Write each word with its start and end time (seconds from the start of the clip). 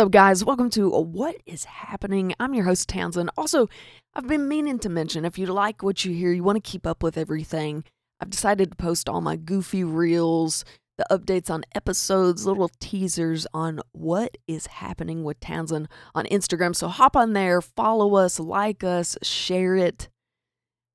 up, 0.00 0.10
guys? 0.10 0.42
Welcome 0.42 0.70
to 0.70 0.88
What 0.88 1.36
is 1.44 1.64
Happening. 1.64 2.32
I'm 2.40 2.54
your 2.54 2.64
host, 2.64 2.88
Townsend. 2.88 3.28
Also, 3.36 3.68
I've 4.14 4.26
been 4.26 4.48
meaning 4.48 4.78
to 4.78 4.88
mention 4.88 5.26
if 5.26 5.36
you 5.36 5.44
like 5.44 5.82
what 5.82 6.06
you 6.06 6.14
hear, 6.14 6.32
you 6.32 6.42
want 6.42 6.56
to 6.56 6.70
keep 6.70 6.86
up 6.86 7.02
with 7.02 7.18
everything, 7.18 7.84
I've 8.18 8.30
decided 8.30 8.70
to 8.70 8.76
post 8.76 9.10
all 9.10 9.20
my 9.20 9.36
goofy 9.36 9.84
reels, 9.84 10.64
the 10.96 11.04
updates 11.10 11.50
on 11.50 11.64
episodes, 11.74 12.46
little 12.46 12.70
teasers 12.80 13.46
on 13.52 13.82
what 13.92 14.38
is 14.48 14.68
happening 14.68 15.22
with 15.22 15.38
Townsend 15.38 15.86
on 16.14 16.24
Instagram. 16.26 16.74
So 16.74 16.88
hop 16.88 17.14
on 17.14 17.34
there, 17.34 17.60
follow 17.60 18.14
us, 18.14 18.40
like 18.40 18.82
us, 18.82 19.18
share 19.22 19.76
it. 19.76 20.08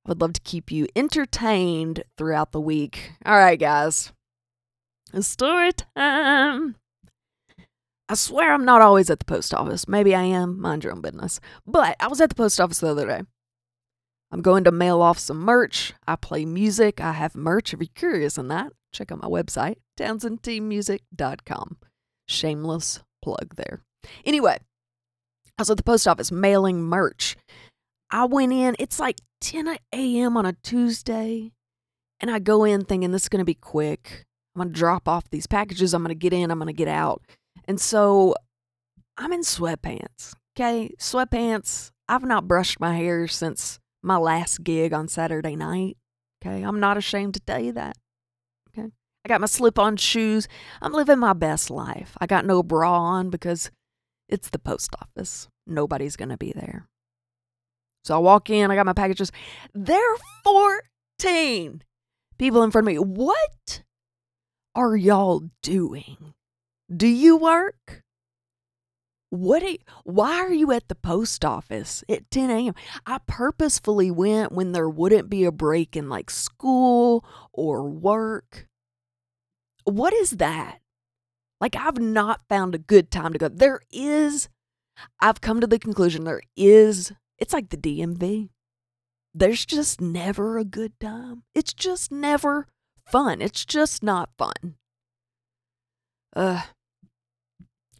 I 0.04 0.08
would 0.08 0.20
love 0.20 0.32
to 0.32 0.40
keep 0.40 0.72
you 0.72 0.88
entertained 0.96 2.02
throughout 2.18 2.50
the 2.50 2.60
week. 2.60 3.12
All 3.24 3.38
right, 3.38 3.60
guys. 3.60 4.12
Story 5.20 5.70
time. 5.94 6.74
I 8.08 8.14
swear 8.14 8.52
I'm 8.52 8.64
not 8.64 8.82
always 8.82 9.10
at 9.10 9.18
the 9.18 9.24
post 9.24 9.52
office. 9.52 9.88
Maybe 9.88 10.14
I 10.14 10.22
am. 10.22 10.60
Mind 10.60 10.84
your 10.84 10.92
own 10.92 11.00
business. 11.00 11.40
But 11.66 11.96
I 11.98 12.06
was 12.06 12.20
at 12.20 12.28
the 12.28 12.36
post 12.36 12.60
office 12.60 12.78
the 12.78 12.88
other 12.88 13.06
day. 13.06 13.22
I'm 14.30 14.42
going 14.42 14.64
to 14.64 14.72
mail 14.72 15.02
off 15.02 15.18
some 15.18 15.38
merch. 15.38 15.92
I 16.06 16.16
play 16.16 16.44
music. 16.44 17.00
I 17.00 17.12
have 17.12 17.34
merch. 17.34 17.72
If 17.72 17.80
you're 17.80 17.88
curious 17.94 18.38
on 18.38 18.48
that, 18.48 18.72
check 18.92 19.10
out 19.12 19.22
my 19.22 19.28
website, 19.28 19.76
townsendtmusic.com. 19.98 21.76
Shameless 22.28 23.00
plug 23.22 23.54
there. 23.56 23.80
Anyway, 24.24 24.58
I 25.58 25.62
was 25.62 25.70
at 25.70 25.76
the 25.76 25.82
post 25.82 26.06
office 26.08 26.32
mailing 26.32 26.82
merch. 26.82 27.36
I 28.10 28.24
went 28.24 28.52
in, 28.52 28.76
it's 28.78 29.00
like 29.00 29.20
10 29.40 29.78
a.m. 29.92 30.36
on 30.36 30.46
a 30.46 30.52
Tuesday, 30.62 31.52
and 32.20 32.30
I 32.30 32.38
go 32.38 32.64
in 32.64 32.84
thinking 32.84 33.10
this 33.10 33.22
is 33.22 33.28
going 33.28 33.40
to 33.40 33.44
be 33.44 33.54
quick. 33.54 34.26
I'm 34.54 34.60
going 34.60 34.72
to 34.72 34.78
drop 34.78 35.08
off 35.08 35.30
these 35.30 35.46
packages. 35.46 35.92
I'm 35.92 36.02
going 36.02 36.10
to 36.10 36.14
get 36.14 36.32
in, 36.32 36.50
I'm 36.50 36.58
going 36.58 36.68
to 36.68 36.72
get 36.72 36.88
out. 36.88 37.22
And 37.64 37.80
so 37.80 38.34
I'm 39.16 39.32
in 39.32 39.40
sweatpants. 39.40 40.34
Okay. 40.56 40.94
Sweatpants. 40.98 41.90
I've 42.08 42.24
not 42.24 42.46
brushed 42.46 42.78
my 42.80 42.96
hair 42.96 43.26
since 43.26 43.78
my 44.02 44.16
last 44.16 44.62
gig 44.62 44.92
on 44.92 45.08
Saturday 45.08 45.56
night. 45.56 45.96
Okay. 46.44 46.62
I'm 46.62 46.80
not 46.80 46.96
ashamed 46.96 47.34
to 47.34 47.40
tell 47.40 47.60
you 47.60 47.72
that. 47.72 47.96
Okay. 48.70 48.90
I 49.24 49.28
got 49.28 49.40
my 49.40 49.46
slip 49.46 49.78
on 49.78 49.96
shoes. 49.96 50.48
I'm 50.80 50.92
living 50.92 51.18
my 51.18 51.32
best 51.32 51.70
life. 51.70 52.16
I 52.20 52.26
got 52.26 52.46
no 52.46 52.62
bra 52.62 52.98
on 52.98 53.30
because 53.30 53.70
it's 54.28 54.50
the 54.50 54.58
post 54.58 54.94
office. 55.00 55.48
Nobody's 55.66 56.16
going 56.16 56.28
to 56.28 56.36
be 56.36 56.52
there. 56.52 56.88
So 58.04 58.14
I 58.14 58.18
walk 58.18 58.50
in, 58.50 58.70
I 58.70 58.76
got 58.76 58.86
my 58.86 58.92
packages. 58.92 59.32
There 59.74 60.14
are 60.14 60.18
14 60.44 61.82
people 62.38 62.62
in 62.62 62.70
front 62.70 62.86
of 62.86 62.94
me. 62.94 62.98
What 63.00 63.82
are 64.76 64.96
y'all 64.96 65.50
doing? 65.60 66.34
Do 66.94 67.08
you 67.08 67.36
work? 67.36 68.02
What 69.30 69.62
you, 69.62 69.78
why 70.04 70.36
are 70.36 70.52
you 70.52 70.70
at 70.70 70.88
the 70.88 70.94
post 70.94 71.44
office 71.44 72.04
at 72.08 72.30
10 72.30 72.50
a.m.? 72.50 72.74
I 73.04 73.18
purposefully 73.26 74.10
went 74.10 74.52
when 74.52 74.72
there 74.72 74.88
wouldn't 74.88 75.28
be 75.28 75.44
a 75.44 75.52
break 75.52 75.96
in 75.96 76.08
like 76.08 76.30
school 76.30 77.24
or 77.52 77.82
work. 77.82 78.68
What 79.84 80.12
is 80.12 80.32
that? 80.32 80.78
Like, 81.60 81.74
I've 81.74 81.98
not 81.98 82.42
found 82.48 82.74
a 82.74 82.78
good 82.78 83.10
time 83.10 83.32
to 83.32 83.38
go. 83.38 83.48
There 83.48 83.80
is, 83.90 84.48
I've 85.20 85.40
come 85.40 85.60
to 85.60 85.66
the 85.66 85.78
conclusion 85.78 86.24
there 86.24 86.42
is, 86.56 87.12
it's 87.38 87.52
like 87.52 87.70
the 87.70 87.76
DMV. 87.76 88.50
There's 89.34 89.66
just 89.66 90.00
never 90.00 90.56
a 90.56 90.64
good 90.64 90.98
time. 91.00 91.42
It's 91.54 91.72
just 91.74 92.12
never 92.12 92.68
fun. 93.06 93.42
It's 93.42 93.64
just 93.64 94.02
not 94.02 94.30
fun. 94.38 94.76
Uh, 96.34 96.62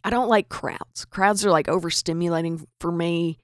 I 0.07 0.09
don't 0.09 0.29
like 0.29 0.47
crowds. 0.47 1.03
Crowds 1.03 1.45
are 1.45 1.51
like 1.51 1.67
overstimulating 1.67 2.63
for 2.79 2.93
me. 2.93 3.39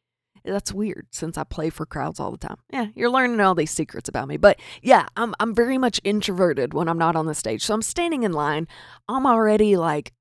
That's 0.46 0.72
weird 0.72 1.07
since 1.12 1.38
I 1.38 1.44
play 1.44 1.69
for 1.69 1.85
crowds 1.85 2.22
all 2.22 2.31
the 2.31 2.38
time. 2.38 2.56
Yeah, 2.72 2.85
you're 2.96 3.09
learning 3.09 3.41
all 3.41 3.53
these 3.53 3.69
secrets 3.69 4.07
about 4.07 4.29
me. 4.29 4.38
But 4.38 4.62
yeah, 4.81 5.07
I'm 5.18 5.35
I'm 5.41 5.53
very 5.53 5.78
much 5.78 6.00
introverted 6.06 6.74
when 6.74 6.88
I'm 6.88 6.97
not 6.97 7.18
on 7.18 7.25
the 7.25 7.35
stage. 7.35 7.66
So 7.66 7.74
I'm 7.74 7.81
standing 7.81 8.24
in 8.24 8.31
line. 8.31 8.69
I'm 9.09 9.25
already 9.25 9.75
like, 9.75 10.13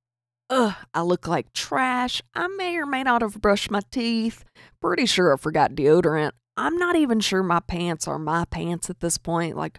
ugh, 0.50 0.74
I 0.92 1.02
look 1.02 1.28
like 1.28 1.52
trash. 1.52 2.20
I 2.34 2.48
may 2.48 2.76
or 2.76 2.86
may 2.86 3.04
not 3.04 3.22
have 3.22 3.40
brushed 3.40 3.70
my 3.70 3.82
teeth. 3.92 4.44
Pretty 4.80 5.06
sure 5.06 5.32
I 5.32 5.36
forgot 5.36 5.76
deodorant. 5.76 6.32
I'm 6.56 6.76
not 6.76 6.96
even 6.96 7.20
sure 7.20 7.44
my 7.44 7.60
pants 7.60 8.08
are 8.08 8.18
my 8.18 8.46
pants 8.46 8.90
at 8.90 8.98
this 8.98 9.16
point. 9.16 9.56
Like, 9.56 9.78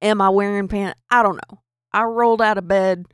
am 0.00 0.20
I 0.20 0.28
wearing 0.28 0.68
pants? 0.68 1.00
I 1.10 1.24
don't 1.24 1.40
know. 1.50 1.62
I 1.92 2.04
rolled 2.04 2.42
out 2.42 2.58
of 2.58 2.68
bed, 2.68 3.06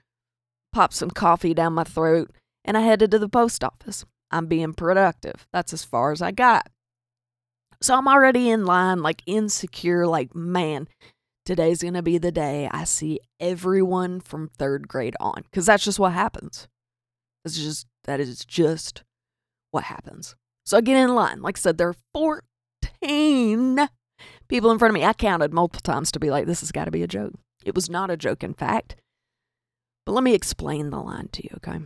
popped 0.75 0.93
some 0.93 1.11
coffee 1.11 1.55
down 1.55 1.73
my 1.73 1.85
throat, 1.85 2.31
and 2.65 2.77
I 2.77 2.81
headed 2.81 3.11
to 3.11 3.19
the 3.19 3.28
post 3.28 3.65
office. 3.65 4.05
I'm 4.31 4.47
being 4.47 4.73
productive. 4.73 5.47
That's 5.53 5.73
as 5.73 5.84
far 5.84 6.12
as 6.12 6.23
I 6.23 6.31
got. 6.31 6.69
So 7.81 7.97
I'm 7.97 8.09
already 8.09 8.49
in 8.49 8.65
line, 8.65 9.03
like 9.03 9.23
insecure, 9.27 10.06
like, 10.06 10.34
man, 10.34 10.89
today's 11.45 11.83
going 11.83 11.95
to 11.95 12.03
be 12.03 12.17
the 12.17 12.33
day 12.33 12.69
I 12.71 12.84
see 12.84 13.21
everyone 13.41 14.21
from 14.21 14.49
third 14.49 14.89
grade 14.89 15.17
on. 15.21 15.43
Because 15.43 15.67
that's 15.67 15.84
just 15.84 15.99
what 15.99 16.12
happens. 16.12 16.69
It's 17.45 17.59
just, 17.59 17.87
that 18.05 18.21
is 18.21 18.45
just 18.45 19.03
what 19.73 19.84
happens. 19.84 20.37
So 20.65 20.77
I 20.77 20.81
get 20.81 20.97
in 20.97 21.15
line. 21.15 21.43
Like 21.43 21.59
I 21.59 21.61
said, 21.61 21.77
there 21.77 21.89
are 21.89 21.97
14 22.15 23.89
people 24.49 24.71
in 24.71 24.79
front 24.79 24.91
of 24.91 24.94
me. 24.94 25.05
I 25.05 25.12
counted 25.12 25.53
multiple 25.53 25.93
times 25.93 26.12
to 26.12 26.21
be 26.21 26.31
like, 26.31 26.47
this 26.47 26.61
has 26.61 26.71
got 26.73 26.84
to 26.84 26.93
be 26.93 27.03
a 27.03 27.09
joke. 27.09 27.34
It 27.65 27.75
was 27.75 27.91
not 27.91 28.11
a 28.11 28.17
joke, 28.17 28.44
in 28.44 28.55
fact. 28.55 28.97
But 30.06 30.12
let 30.12 30.25
me 30.25 30.34
explain 30.34 30.91
the 30.91 31.00
line 31.00 31.29
to 31.33 31.43
you, 31.43 31.50
okay? 31.56 31.81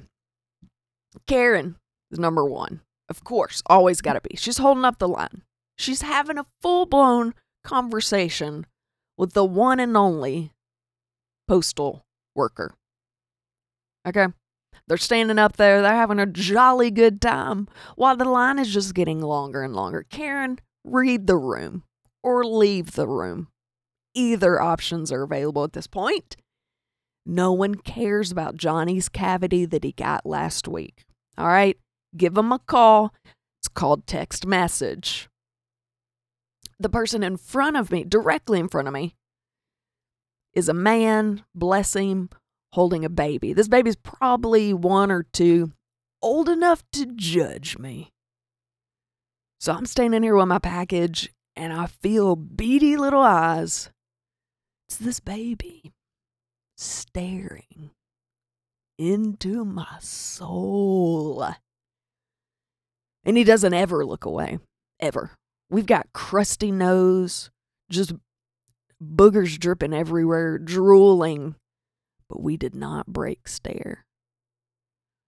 Karen 1.26 1.76
is 2.10 2.18
number 2.18 2.44
one. 2.44 2.80
Of 3.08 3.24
course, 3.24 3.62
always 3.66 4.00
got 4.00 4.14
to 4.14 4.20
be. 4.20 4.36
She's 4.36 4.58
holding 4.58 4.84
up 4.84 4.98
the 4.98 5.08
line. 5.08 5.42
She's 5.76 6.02
having 6.02 6.38
a 6.38 6.46
full 6.60 6.86
blown 6.86 7.34
conversation 7.64 8.66
with 9.16 9.32
the 9.32 9.44
one 9.44 9.80
and 9.80 9.96
only 9.96 10.52
postal 11.48 12.04
worker. 12.34 12.74
Okay? 14.06 14.26
They're 14.88 14.96
standing 14.96 15.38
up 15.38 15.56
there, 15.56 15.82
they're 15.82 15.94
having 15.94 16.20
a 16.20 16.26
jolly 16.26 16.90
good 16.90 17.20
time 17.20 17.68
while 17.96 18.16
the 18.16 18.24
line 18.24 18.58
is 18.58 18.72
just 18.72 18.94
getting 18.94 19.20
longer 19.20 19.62
and 19.62 19.74
longer. 19.74 20.04
Karen, 20.08 20.60
read 20.84 21.26
the 21.26 21.36
room 21.36 21.82
or 22.22 22.44
leave 22.44 22.92
the 22.92 23.08
room. 23.08 23.48
Either 24.14 24.60
options 24.60 25.10
are 25.10 25.22
available 25.22 25.64
at 25.64 25.72
this 25.72 25.86
point. 25.86 26.36
No 27.24 27.52
one 27.52 27.74
cares 27.74 28.30
about 28.30 28.56
Johnny's 28.56 29.08
cavity 29.08 29.64
that 29.66 29.82
he 29.82 29.90
got 29.92 30.24
last 30.24 30.68
week. 30.68 31.05
All 31.38 31.46
right, 31.46 31.76
give 32.16 32.36
him 32.36 32.52
a 32.52 32.58
call. 32.58 33.14
It's 33.60 33.68
called 33.68 34.06
text 34.06 34.46
message. 34.46 35.28
The 36.78 36.88
person 36.88 37.22
in 37.22 37.36
front 37.36 37.76
of 37.76 37.90
me, 37.90 38.04
directly 38.04 38.58
in 38.58 38.68
front 38.68 38.88
of 38.88 38.94
me, 38.94 39.14
is 40.54 40.68
a 40.68 40.74
man, 40.74 41.44
bless 41.54 41.94
him, 41.94 42.30
holding 42.72 43.04
a 43.04 43.10
baby. 43.10 43.52
This 43.52 43.68
baby's 43.68 43.96
probably 43.96 44.72
one 44.72 45.10
or 45.10 45.22
two, 45.22 45.72
old 46.22 46.48
enough 46.48 46.82
to 46.92 47.06
judge 47.06 47.78
me. 47.78 48.12
So 49.60 49.72
I'm 49.72 49.86
standing 49.86 50.22
here 50.22 50.36
with 50.36 50.48
my 50.48 50.58
package 50.58 51.30
and 51.54 51.72
I 51.72 51.86
feel 51.86 52.36
beady 52.36 52.96
little 52.96 53.22
eyes. 53.22 53.90
It's 54.88 54.96
this 54.96 55.20
baby 55.20 55.92
staring 56.76 57.90
into 58.98 59.64
my 59.64 59.98
soul. 60.00 61.46
And 63.24 63.36
he 63.36 63.44
doesn't 63.44 63.74
ever 63.74 64.04
look 64.04 64.24
away, 64.24 64.58
ever. 65.00 65.32
We've 65.68 65.86
got 65.86 66.12
crusty 66.12 66.70
nose, 66.70 67.50
just 67.90 68.12
boogers 69.02 69.58
dripping 69.58 69.92
everywhere, 69.92 70.58
drooling, 70.58 71.56
but 72.28 72.42
we 72.42 72.56
did 72.56 72.74
not 72.74 73.06
break 73.06 73.48
stare. 73.48 74.04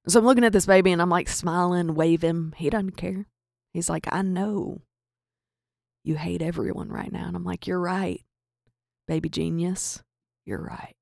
So 0.06 0.18
I'm 0.18 0.24
looking 0.24 0.44
at 0.44 0.52
this 0.52 0.66
baby 0.66 0.92
and 0.92 1.02
I'm 1.02 1.10
like 1.10 1.28
smiling, 1.28 1.94
waving. 1.94 2.54
He 2.56 2.70
doesn't 2.70 2.96
care. 2.96 3.26
He's 3.74 3.90
like, 3.90 4.06
I 4.10 4.22
know 4.22 4.80
you 6.04 6.14
hate 6.14 6.40
everyone 6.40 6.88
right 6.88 7.12
now. 7.12 7.26
And 7.26 7.36
I'm 7.36 7.44
like, 7.44 7.66
You're 7.66 7.80
right, 7.80 8.22
baby 9.06 9.28
genius. 9.28 10.02
You're 10.46 10.62
right. 10.62 10.94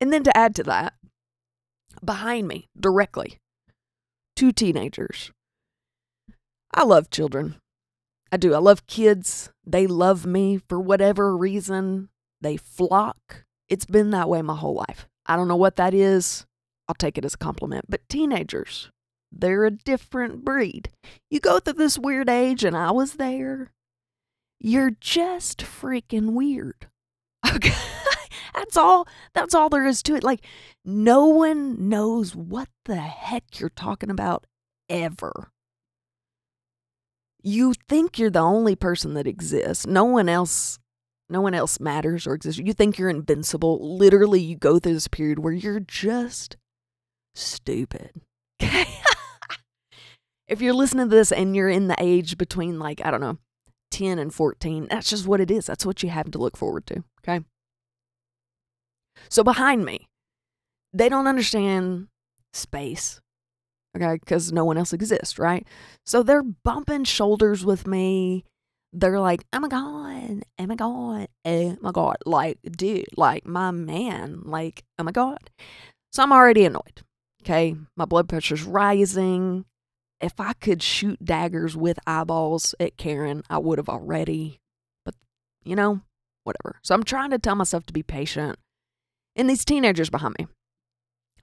And 0.00 0.12
then 0.12 0.22
to 0.24 0.36
add 0.36 0.54
to 0.56 0.62
that, 0.64 0.94
behind 2.04 2.46
me, 2.46 2.68
directly, 2.78 3.38
two 4.36 4.52
teenagers. 4.52 5.32
I 6.72 6.84
love 6.84 7.10
children. 7.10 7.56
I 8.30 8.36
do. 8.36 8.54
I 8.54 8.58
love 8.58 8.86
kids. 8.86 9.50
They 9.66 9.86
love 9.86 10.26
me 10.26 10.58
for 10.68 10.78
whatever 10.78 11.36
reason. 11.36 12.10
They 12.40 12.56
flock. 12.56 13.44
It's 13.68 13.86
been 13.86 14.10
that 14.10 14.28
way 14.28 14.42
my 14.42 14.54
whole 14.54 14.74
life. 14.74 15.08
I 15.26 15.36
don't 15.36 15.48
know 15.48 15.56
what 15.56 15.76
that 15.76 15.94
is. 15.94 16.46
I'll 16.88 16.94
take 16.94 17.18
it 17.18 17.24
as 17.24 17.34
a 17.34 17.38
compliment. 17.38 17.86
But 17.88 18.08
teenagers, 18.08 18.90
they're 19.32 19.64
a 19.64 19.70
different 19.70 20.44
breed. 20.44 20.90
You 21.30 21.40
go 21.40 21.58
through 21.58 21.74
this 21.74 21.98
weird 21.98 22.28
age, 22.28 22.64
and 22.64 22.76
I 22.76 22.90
was 22.90 23.14
there. 23.14 23.72
You're 24.60 24.92
just 25.00 25.58
freaking 25.60 26.32
weird. 26.32 26.86
Okay. 27.54 27.72
That's 28.58 28.76
all 28.76 29.06
that's 29.34 29.54
all 29.54 29.68
there 29.68 29.86
is 29.86 30.02
to 30.04 30.16
it. 30.16 30.24
Like 30.24 30.44
no 30.84 31.26
one 31.26 31.88
knows 31.88 32.34
what 32.34 32.68
the 32.86 32.96
heck 32.96 33.60
you're 33.60 33.68
talking 33.68 34.10
about 34.10 34.46
ever. 34.88 35.52
You 37.40 37.74
think 37.88 38.18
you're 38.18 38.30
the 38.30 38.40
only 38.40 38.74
person 38.74 39.14
that 39.14 39.28
exists. 39.28 39.86
No 39.86 40.04
one 40.04 40.28
else 40.28 40.80
no 41.30 41.40
one 41.40 41.54
else 41.54 41.78
matters 41.78 42.26
or 42.26 42.34
exists. 42.34 42.60
You 42.60 42.72
think 42.72 42.98
you're 42.98 43.10
invincible. 43.10 43.96
Literally, 43.96 44.40
you 44.40 44.56
go 44.56 44.78
through 44.78 44.94
this 44.94 45.08
period 45.08 45.38
where 45.38 45.52
you're 45.52 45.78
just 45.78 46.56
stupid. 47.34 48.22
Okay? 48.60 48.88
if 50.48 50.60
you're 50.62 50.72
listening 50.72 51.10
to 51.10 51.14
this 51.14 51.30
and 51.30 51.54
you're 51.54 51.68
in 51.68 51.88
the 51.88 51.96
age 51.98 52.38
between, 52.38 52.78
like, 52.78 53.02
I 53.04 53.10
don't 53.10 53.20
know, 53.20 53.38
10 53.90 54.18
and 54.18 54.32
14, 54.32 54.88
that's 54.90 55.10
just 55.10 55.26
what 55.26 55.40
it 55.40 55.50
is. 55.50 55.66
That's 55.66 55.84
what 55.84 56.02
you 56.02 56.08
have 56.08 56.30
to 56.30 56.38
look 56.38 56.56
forward 56.56 56.86
to. 56.86 57.04
Okay? 57.22 57.44
So 59.28 59.42
behind 59.42 59.84
me, 59.84 60.08
they 60.92 61.08
don't 61.08 61.26
understand 61.26 62.08
space. 62.52 63.20
Okay? 63.96 64.14
Because 64.14 64.52
no 64.52 64.64
one 64.64 64.78
else 64.78 64.92
exists, 64.92 65.38
right? 65.38 65.66
So 66.06 66.22
they're 66.22 66.42
bumping 66.42 67.04
shoulders 67.04 67.64
with 67.64 67.86
me 67.86 68.44
they're 68.92 69.20
like, 69.20 69.44
oh 69.52 69.60
my 69.60 69.68
God, 69.68 70.42
oh 70.58 70.66
my 70.66 70.74
God, 70.74 71.28
oh 71.44 71.76
my 71.80 71.90
God. 71.92 72.16
Like, 72.24 72.58
dude, 72.62 73.06
like 73.16 73.46
my 73.46 73.70
man, 73.70 74.42
like, 74.44 74.84
oh 74.98 75.04
my 75.04 75.12
God. 75.12 75.50
So 76.12 76.22
I'm 76.22 76.32
already 76.32 76.64
annoyed. 76.64 77.02
Okay. 77.42 77.76
My 77.96 78.04
blood 78.04 78.28
pressure's 78.28 78.62
rising. 78.62 79.64
If 80.20 80.40
I 80.40 80.52
could 80.54 80.82
shoot 80.82 81.24
daggers 81.24 81.76
with 81.76 81.98
eyeballs 82.06 82.74
at 82.80 82.96
Karen, 82.96 83.42
I 83.48 83.58
would 83.58 83.78
have 83.78 83.88
already. 83.88 84.58
But, 85.04 85.14
you 85.64 85.76
know, 85.76 86.00
whatever. 86.44 86.80
So 86.82 86.94
I'm 86.94 87.04
trying 87.04 87.30
to 87.30 87.38
tell 87.38 87.54
myself 87.54 87.86
to 87.86 87.92
be 87.92 88.02
patient. 88.02 88.58
And 89.38 89.48
these 89.48 89.64
teenagers 89.64 90.10
behind 90.10 90.34
me, 90.38 90.48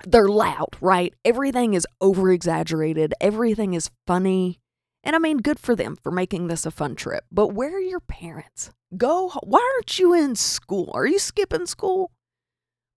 they're 0.06 0.28
loud, 0.28 0.76
right? 0.82 1.14
Everything 1.24 1.74
is 1.74 1.88
over 2.02 2.30
exaggerated, 2.32 3.14
everything 3.22 3.74
is 3.74 3.90
funny. 4.06 4.60
And 5.04 5.16
I 5.16 5.20
mean, 5.20 5.38
good 5.38 5.60
for 5.60 5.76
them 5.76 5.96
for 5.96 6.12
making 6.12 6.48
this 6.48 6.66
a 6.66 6.72
fun 6.72 6.96
trip. 6.96 7.24
But 7.32 7.54
where 7.54 7.76
are 7.76 7.80
your 7.80 8.00
parents? 8.02 8.72
Go. 8.98 9.30
Why 9.44 9.60
aren't 9.76 9.98
you 10.00 10.14
in 10.14 10.36
school? 10.36 10.92
Are 10.94 11.06
you 11.06 11.20
skipping 11.20 11.68
school? 11.68 12.12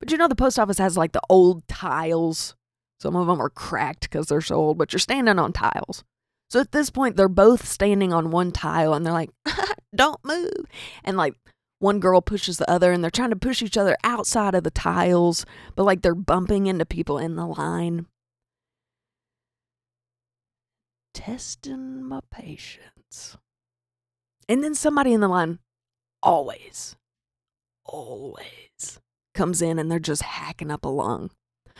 But 0.00 0.10
you 0.10 0.16
know, 0.16 0.28
the 0.28 0.34
post 0.34 0.58
office 0.58 0.78
has 0.78 0.96
like 0.96 1.12
the 1.12 1.20
old 1.28 1.66
tiles. 1.68 2.56
Some 3.00 3.14
of 3.14 3.26
them 3.26 3.40
are 3.40 3.50
cracked 3.50 4.02
because 4.02 4.26
they're 4.26 4.40
so 4.40 4.56
old, 4.56 4.78
but 4.78 4.92
you're 4.92 4.98
standing 4.98 5.38
on 5.38 5.52
tiles. 5.52 6.02
So 6.50 6.60
at 6.60 6.72
this 6.72 6.90
point, 6.90 7.16
they're 7.16 7.28
both 7.28 7.66
standing 7.66 8.12
on 8.12 8.30
one 8.30 8.52
tile 8.52 8.94
and 8.94 9.04
they're 9.04 9.12
like, 9.12 9.30
don't 9.94 10.24
move. 10.24 10.64
And 11.04 11.16
like 11.16 11.34
one 11.78 12.00
girl 12.00 12.20
pushes 12.20 12.58
the 12.58 12.70
other 12.70 12.92
and 12.92 13.02
they're 13.02 13.10
trying 13.10 13.30
to 13.30 13.36
push 13.36 13.62
each 13.62 13.76
other 13.76 13.96
outside 14.02 14.54
of 14.54 14.64
the 14.64 14.70
tiles, 14.70 15.46
but 15.76 15.84
like 15.84 16.02
they're 16.02 16.14
bumping 16.14 16.66
into 16.66 16.84
people 16.84 17.18
in 17.18 17.36
the 17.36 17.46
line 17.46 18.06
testing 21.18 22.02
my 22.04 22.20
patience. 22.30 23.36
And 24.48 24.62
then 24.62 24.74
somebody 24.74 25.12
in 25.12 25.20
the 25.20 25.28
line 25.28 25.58
always, 26.22 26.96
always 27.84 29.00
comes 29.34 29.60
in 29.60 29.80
and 29.80 29.90
they're 29.90 29.98
just 29.98 30.22
hacking 30.22 30.70
up 30.70 30.84
a 30.84 30.88
lung. 30.88 31.30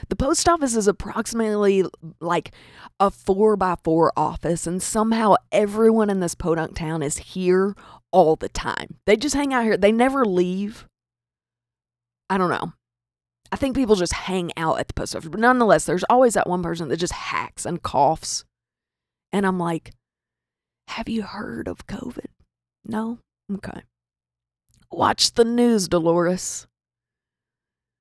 The 0.08 0.16
post 0.16 0.48
office 0.48 0.74
is 0.74 0.88
approximately 0.88 1.84
like 2.20 2.52
a 2.98 3.10
four 3.10 3.56
by 3.56 3.76
four 3.82 4.12
office, 4.16 4.66
and 4.66 4.82
somehow 4.82 5.34
everyone 5.50 6.10
in 6.10 6.20
this 6.20 6.36
podunk 6.36 6.76
town 6.76 7.02
is 7.02 7.18
here 7.18 7.74
all 8.12 8.36
the 8.36 8.48
time. 8.48 8.96
They 9.06 9.16
just 9.16 9.34
hang 9.34 9.52
out 9.52 9.64
here, 9.64 9.76
they 9.76 9.92
never 9.92 10.24
leave. 10.24 10.86
I 12.30 12.38
don't 12.38 12.50
know. 12.50 12.72
I 13.50 13.56
think 13.56 13.74
people 13.74 13.96
just 13.96 14.12
hang 14.12 14.52
out 14.56 14.78
at 14.78 14.88
the 14.88 14.94
post 14.94 15.16
office, 15.16 15.30
but 15.30 15.40
nonetheless, 15.40 15.86
there's 15.86 16.04
always 16.04 16.34
that 16.34 16.48
one 16.48 16.62
person 16.62 16.88
that 16.88 16.98
just 16.98 17.14
hacks 17.14 17.64
and 17.64 17.82
coughs 17.82 18.44
and 19.32 19.46
I'm 19.46 19.58
like, 19.58 19.92
Have 20.88 21.08
you 21.08 21.22
heard 21.22 21.68
of 21.68 21.86
COVID? 21.86 22.26
No? 22.84 23.18
Okay. 23.52 23.82
Watch 24.90 25.32
the 25.32 25.44
news, 25.44 25.88
Dolores. 25.88 26.66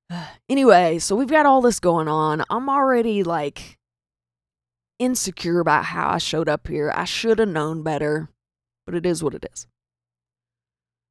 Anyway, 0.50 0.98
so 1.00 1.18
we've 1.18 1.28
got 1.28 1.46
all 1.46 1.60
this 1.60 1.82
going 1.82 2.08
on. 2.08 2.42
I'm 2.50 2.70
already 2.70 3.24
like 3.24 3.78
insecure 4.98 5.60
about 5.60 5.84
how 5.84 6.08
I 6.12 6.18
showed 6.18 6.48
up 6.48 6.70
here. 6.70 6.90
I 6.96 7.04
should 7.04 7.40
have 7.40 7.50
known 7.50 7.84
better, 7.84 8.30
but 8.86 8.96
it 8.96 9.06
is 9.06 9.22
what 9.22 9.34
it 9.34 9.46
is. 9.52 9.68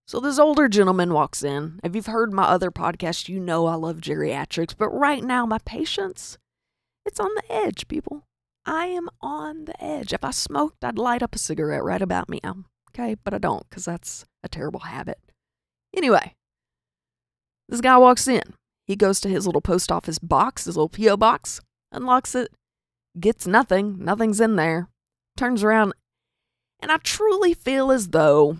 So 0.06 0.20
this 0.20 0.38
older 0.38 0.68
gentleman 0.68 1.12
walks 1.12 1.42
in. 1.42 1.80
If 1.82 1.96
you've 1.96 2.06
heard 2.06 2.32
my 2.32 2.44
other 2.44 2.70
podcast, 2.70 3.28
you 3.28 3.40
know 3.40 3.66
I 3.66 3.74
love 3.74 3.96
geriatrics, 3.96 4.74
but 4.78 4.90
right 4.90 5.22
now 5.22 5.44
my 5.46 5.58
patience, 5.64 6.38
it's 7.04 7.18
on 7.18 7.34
the 7.34 7.52
edge, 7.52 7.88
people. 7.88 8.22
I 8.64 8.86
am 8.86 9.08
on 9.20 9.64
the 9.64 9.82
edge. 9.82 10.12
If 10.12 10.22
I 10.22 10.30
smoked, 10.30 10.84
I'd 10.84 10.96
light 10.96 11.24
up 11.24 11.34
a 11.34 11.38
cigarette 11.38 11.82
right 11.82 12.00
about 12.00 12.28
now. 12.28 12.64
Okay, 12.90 13.16
but 13.24 13.34
I 13.34 13.38
don't 13.38 13.68
because 13.68 13.84
that's 13.84 14.24
a 14.44 14.48
terrible 14.48 14.80
habit. 14.80 15.18
Anyway, 15.96 16.34
this 17.68 17.80
guy 17.80 17.98
walks 17.98 18.28
in. 18.28 18.54
He 18.86 18.94
goes 18.94 19.18
to 19.20 19.28
his 19.28 19.44
little 19.44 19.60
post 19.60 19.90
office 19.90 20.20
box, 20.20 20.66
his 20.66 20.76
little 20.76 20.88
P.O. 20.88 21.16
box, 21.16 21.60
unlocks 21.90 22.36
it, 22.36 22.52
gets 23.18 23.44
nothing. 23.44 23.96
Nothing's 23.98 24.40
in 24.40 24.54
there. 24.54 24.88
Turns 25.36 25.64
around, 25.64 25.94
and 26.78 26.92
I 26.92 26.98
truly 26.98 27.54
feel 27.54 27.90
as 27.90 28.08
though 28.08 28.58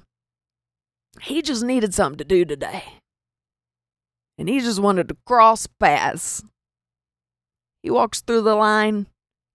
he 1.22 1.42
just 1.42 1.64
needed 1.64 1.94
something 1.94 2.18
to 2.18 2.24
do 2.24 2.44
today. 2.44 2.82
And 4.38 4.48
he 4.48 4.60
just 4.60 4.80
wanted 4.80 5.08
to 5.08 5.16
cross 5.26 5.66
paths. 5.66 6.44
He 7.82 7.90
walks 7.90 8.20
through 8.20 8.42
the 8.42 8.54
line, 8.54 9.06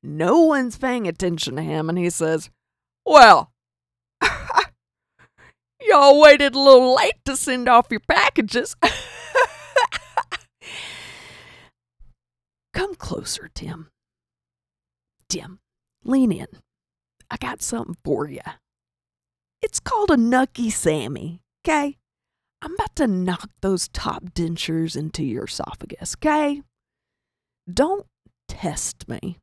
no 0.02 0.42
one's 0.42 0.78
paying 0.78 1.08
attention 1.08 1.56
to 1.56 1.62
him, 1.62 1.90
and 1.90 1.98
he 1.98 2.10
says, 2.10 2.50
Well, 3.06 3.52
y'all 5.82 6.20
waited 6.20 6.56
a 6.56 6.60
little 6.60 6.96
late 6.96 7.24
to 7.26 7.36
send 7.36 7.70
off 7.70 7.88
your 7.92 8.00
packages. 8.00 8.76
Come 12.74 12.96
closer, 12.96 13.50
Tim. 13.54 13.90
Tim, 15.30 15.60
lean 16.04 16.32
in. 16.32 16.48
I 17.30 17.38
got 17.38 17.62
something 17.62 17.96
for 18.04 18.28
you. 18.28 18.42
It's 19.62 19.80
called 19.80 20.10
a 20.10 20.18
Nucky 20.18 20.70
Sammy, 20.70 21.42
okay? 21.64 21.98
I'm 22.62 22.74
about 22.74 22.96
to 22.98 23.08
knock 23.08 23.50
those 23.62 23.88
top 23.88 24.24
dentures 24.34 24.96
into 24.96 25.24
your 25.24 25.46
esophagus, 25.46 26.16
okay? 26.20 26.62
Don't 27.72 28.06
test 28.48 29.08
me. 29.08 29.38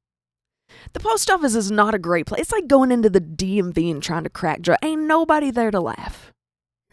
The 0.93 1.01
post 1.01 1.31
office 1.31 1.55
is 1.55 1.71
not 1.71 1.95
a 1.95 1.99
great 1.99 2.27
place. 2.27 2.43
It's 2.43 2.53
like 2.53 2.69
going 2.69 2.93
into 2.93 3.11
the 3.11 3.21
DMV 3.21 3.91
and 3.91 4.03
trying 4.03 4.25
to 4.25 4.31
crack 4.31 4.61
joke. 4.61 4.79
Ain't 4.83 5.03
nobody 5.03 5.51
there 5.51 5.71
to 5.71 5.81
laugh. 5.81 6.33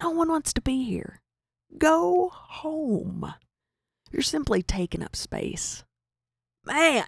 No 0.01 0.09
one 0.11 0.29
wants 0.29 0.53
to 0.53 0.61
be 0.61 0.83
here. 0.83 1.19
Go 1.77 2.29
home. 2.33 3.33
You're 4.11 4.21
simply 4.21 4.61
taking 4.61 5.03
up 5.03 5.15
space. 5.15 5.83
Man. 6.65 7.05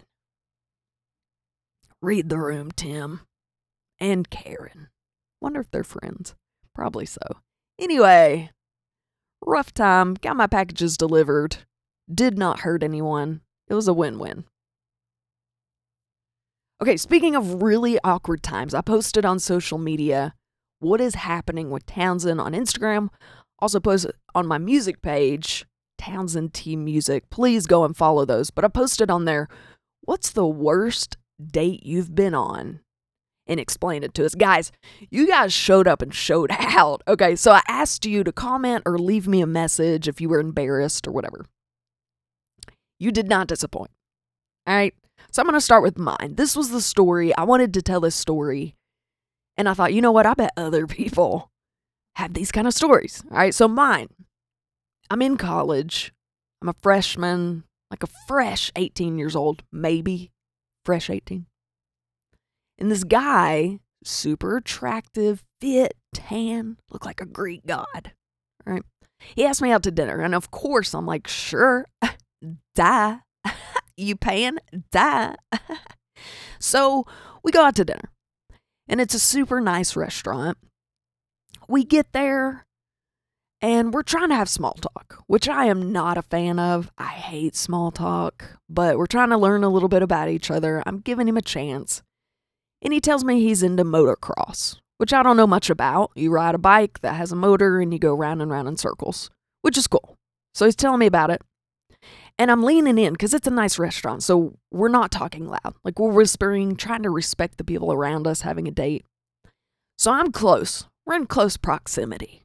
Read 2.02 2.30
the 2.30 2.38
room, 2.38 2.72
Tim. 2.72 3.22
And 4.00 4.30
Karen. 4.30 4.90
Wonder 5.42 5.62
if 5.62 5.72
they're 5.72 5.84
friends. 5.84 6.36
Probably 6.76 7.06
so. 7.06 7.22
Anyway, 7.80 8.50
rough 9.46 9.74
time. 9.74 10.16
Got 10.16 10.36
my 10.36 10.48
packages 10.48 10.98
delivered. 10.98 11.58
Did 12.14 12.38
not 12.38 12.62
hurt 12.62 12.84
anyone. 12.84 13.42
It 13.70 13.74
was 13.74 13.88
a 13.88 13.94
win 13.94 14.18
win. 14.20 14.46
Okay, 16.82 16.98
speaking 16.98 17.36
of 17.36 17.62
really 17.64 17.98
awkward 18.04 18.44
times, 18.44 18.74
I 18.74 18.82
posted 18.82 19.26
on 19.26 19.40
social 19.40 19.78
media 19.78 20.34
what 20.80 21.02
is 21.02 21.16
happening 21.16 21.72
with 21.72 21.86
Townsend 21.86 22.40
on 22.40 22.54
Instagram. 22.54 23.10
Also 23.60 23.80
posted 23.80 24.14
on 24.36 24.46
my 24.46 24.60
music 24.60 25.02
page, 25.02 25.66
Townsend 25.98 26.54
T 26.54 26.76
Music. 26.76 27.30
Please 27.30 27.66
go 27.66 27.84
and 27.84 27.98
follow 27.98 28.26
those. 28.26 28.52
But 28.52 28.64
I 28.64 28.68
posted 28.68 29.10
on 29.10 29.26
there, 29.26 29.48
what's 30.02 30.30
the 30.30 30.46
worst 30.46 31.18
date 31.44 31.84
you've 31.84 32.14
been 32.14 32.36
on? 32.36 32.82
And 33.48 33.60
explain 33.60 34.04
it 34.04 34.14
to 34.16 34.26
us. 34.26 34.36
Guys, 34.36 34.72
you 35.10 35.26
guys 35.26 35.54
showed 35.54 35.88
up 35.88 36.02
and 36.02 36.14
showed 36.14 36.52
out. 36.52 37.02
Okay, 37.08 37.36
so 37.36 37.52
I 37.52 37.62
asked 37.68 38.06
you 38.06 38.24
to 38.24 38.32
comment 38.32 38.84
or 38.86 39.00
leave 39.00 39.28
me 39.28 39.42
a 39.42 39.48
message 39.48 40.08
if 40.08 40.20
you 40.20 40.28
were 40.28 40.40
embarrassed 40.40 41.08
or 41.08 41.12
whatever. 41.12 41.46
You 43.00 43.12
did 43.12 43.30
not 43.30 43.48
disappoint. 43.48 43.92
All 44.66 44.76
right. 44.76 44.94
So 45.32 45.42
I'm 45.42 45.48
going 45.48 45.54
to 45.54 45.62
start 45.62 45.84
with 45.84 45.98
mine. 45.98 46.36
This 46.36 46.56
was 46.56 46.72
the 46.72 46.82
story. 46.82 47.36
I 47.36 47.44
wanted 47.44 47.74
to 47.76 47.82
tell 47.82 48.02
this 48.02 48.16
story. 48.16 48.76
And 49.56 49.68
I 49.68 49.74
thought, 49.74 49.94
you 49.94 50.02
know 50.02 50.12
what? 50.12 50.26
I 50.26 50.34
bet 50.34 50.52
other 50.58 50.86
people 50.88 51.50
have 52.16 52.34
these 52.34 52.52
kind 52.52 52.68
of 52.68 52.74
stories. 52.74 53.24
All 53.32 53.38
right. 53.38 53.54
So 53.54 53.68
mine, 53.68 54.10
I'm 55.10 55.22
in 55.22 55.38
college. 55.38 56.14
I'm 56.62 56.70
a 56.70 56.76
freshman, 56.82 57.64
like 57.92 58.04
a 58.04 58.08
fresh 58.28 58.72
18 58.76 59.18
years 59.18 59.36
old, 59.36 59.64
maybe 59.72 60.32
fresh 60.84 61.10
18. 61.10 61.46
And 62.78 62.92
this 62.92 63.04
guy, 63.04 63.80
super 64.04 64.58
attractive, 64.58 65.44
fit, 65.60 65.96
tan, 66.14 66.78
looked 66.90 67.06
like 67.06 67.22
a 67.22 67.26
Greek 67.26 67.66
god. 67.66 68.14
right? 68.66 68.84
He 69.36 69.46
asked 69.46 69.62
me 69.62 69.72
out 69.72 69.84
to 69.84 69.92
dinner, 69.92 70.22
and 70.22 70.36
of 70.36 70.52
course, 70.52 70.94
I'm 70.94 71.06
like, 71.06 71.28
sure, 71.28 71.88
duh. 72.76 73.18
you 73.98 74.16
paying? 74.16 74.60
Duh. 74.92 75.36
so 76.60 77.06
we 77.44 77.52
go 77.52 77.64
out 77.64 77.76
to 77.76 77.86
dinner, 77.86 78.12
and 78.88 79.02
it's 79.02 79.16
a 79.16 79.20
super 79.20 79.60
nice 79.60 79.96
restaurant. 79.96 80.58
We 81.68 81.84
get 81.84 82.14
there, 82.14 82.66
and 83.60 83.94
we're 83.94 84.04
trying 84.04 84.30
to 84.30 84.36
have 84.36 84.50
small 84.50 84.74
talk, 84.74 85.24
which 85.26 85.50
I 85.50 85.66
am 85.66 85.92
not 85.92 86.18
a 86.18 86.22
fan 86.22 86.60
of. 86.60 86.92
I 86.98 87.08
hate 87.08 87.56
small 87.56 87.92
talk, 87.92 88.60
but 88.70 88.98
we're 88.98 89.08
trying 89.08 89.30
to 89.30 89.38
learn 89.38 89.64
a 89.64 89.70
little 89.70 89.90
bit 89.90 90.04
about 90.04 90.30
each 90.30 90.52
other. 90.52 90.84
I'm 90.86 91.00
giving 91.00 91.28
him 91.28 91.38
a 91.38 91.42
chance. 91.42 92.04
And 92.82 92.94
he 92.94 93.02
tells 93.02 93.24
me 93.24 93.42
he's 93.42 93.64
into 93.64 93.84
motocross, 93.84 94.78
which 94.98 95.14
I 95.14 95.24
don't 95.24 95.38
know 95.38 95.48
much 95.48 95.70
about. 95.70 96.12
You 96.16 96.32
ride 96.32 96.56
a 96.56 96.60
bike 96.60 97.02
that 97.02 97.16
has 97.16 97.32
a 97.32 97.36
motor 97.36 97.80
and 97.80 97.92
you 97.92 98.00
go 98.00 98.14
round 98.14 98.42
and 98.42 98.52
round 98.52 98.68
in 98.68 98.78
circles, 98.78 99.30
which 99.62 99.78
is 99.78 99.88
cool. 99.88 100.16
So 100.54 100.66
he's 100.66 100.76
telling 100.76 101.00
me 101.00 101.06
about 101.06 101.30
it. 101.30 101.42
And 102.40 102.52
I'm 102.52 102.64
leaning 102.64 103.00
in 103.00 103.14
because 103.14 103.34
it's 103.34 103.48
a 103.48 103.52
nice 103.52 103.80
restaurant. 103.80 104.22
So 104.22 104.54
we're 104.72 104.90
not 104.90 105.12
talking 105.12 105.48
loud. 105.48 105.74
Like 105.84 106.00
we're 106.00 106.12
whispering, 106.12 106.76
trying 106.76 107.04
to 107.04 107.10
respect 107.10 107.58
the 107.58 107.64
people 107.64 107.92
around 107.92 108.28
us 108.28 108.42
having 108.42 108.68
a 108.68 108.72
date. 108.72 109.06
So 109.98 110.12
I'm 110.12 110.32
close. 110.32 110.86
We're 111.06 111.16
in 111.16 111.26
close 111.26 111.58
proximity. 111.58 112.44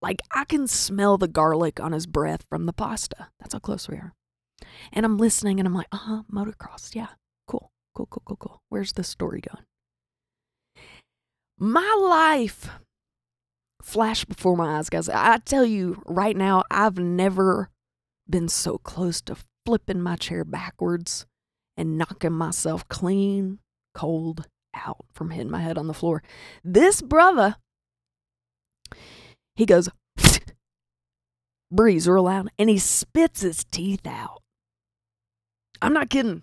Like 0.00 0.20
I 0.32 0.44
can 0.44 0.66
smell 0.66 1.18
the 1.18 1.28
garlic 1.28 1.80
on 1.80 1.92
his 1.92 2.06
breath 2.06 2.44
from 2.48 2.64
the 2.64 2.72
pasta. 2.72 3.28
That's 3.40 3.52
how 3.52 3.58
close 3.58 3.88
we 3.88 3.96
are. 3.96 4.14
And 4.92 5.04
I'm 5.04 5.18
listening 5.18 5.58
and 5.60 5.66
I'm 5.66 5.74
like, 5.74 5.88
uh 5.92 5.98
huh, 5.98 6.22
motocross. 6.32 6.94
Yeah, 6.94 7.08
cool, 7.96 8.06
cool, 8.06 8.22
cool, 8.26 8.36
cool. 8.36 8.62
Where's 8.68 8.92
this 8.92 9.08
story 9.08 9.40
going? 9.40 9.64
My 11.58 11.96
life 11.98 12.68
flashed 13.82 14.28
before 14.28 14.56
my 14.56 14.78
eyes, 14.78 14.90
guys. 14.90 15.08
I 15.08 15.38
tell 15.38 15.64
you 15.64 16.02
right 16.06 16.36
now, 16.36 16.64
I've 16.70 16.98
never 16.98 17.70
been 18.28 18.48
so 18.48 18.76
close 18.78 19.22
to 19.22 19.36
flipping 19.64 20.02
my 20.02 20.16
chair 20.16 20.44
backwards 20.44 21.26
and 21.76 21.96
knocking 21.96 22.32
myself 22.32 22.86
clean, 22.88 23.60
cold 23.94 24.46
out 24.74 25.06
from 25.14 25.30
hitting 25.30 25.50
my 25.50 25.60
head 25.60 25.78
on 25.78 25.86
the 25.86 25.94
floor. 25.94 26.22
This 26.62 27.00
brother 27.00 27.56
he 29.56 29.64
goes, 29.64 29.88
breathes 31.70 32.06
real 32.06 32.24
loud, 32.24 32.50
and 32.58 32.68
he 32.68 32.78
spits 32.78 33.40
his 33.40 33.64
teeth 33.64 34.06
out. 34.06 34.42
I'm 35.80 35.94
not 35.94 36.10
kidding. 36.10 36.42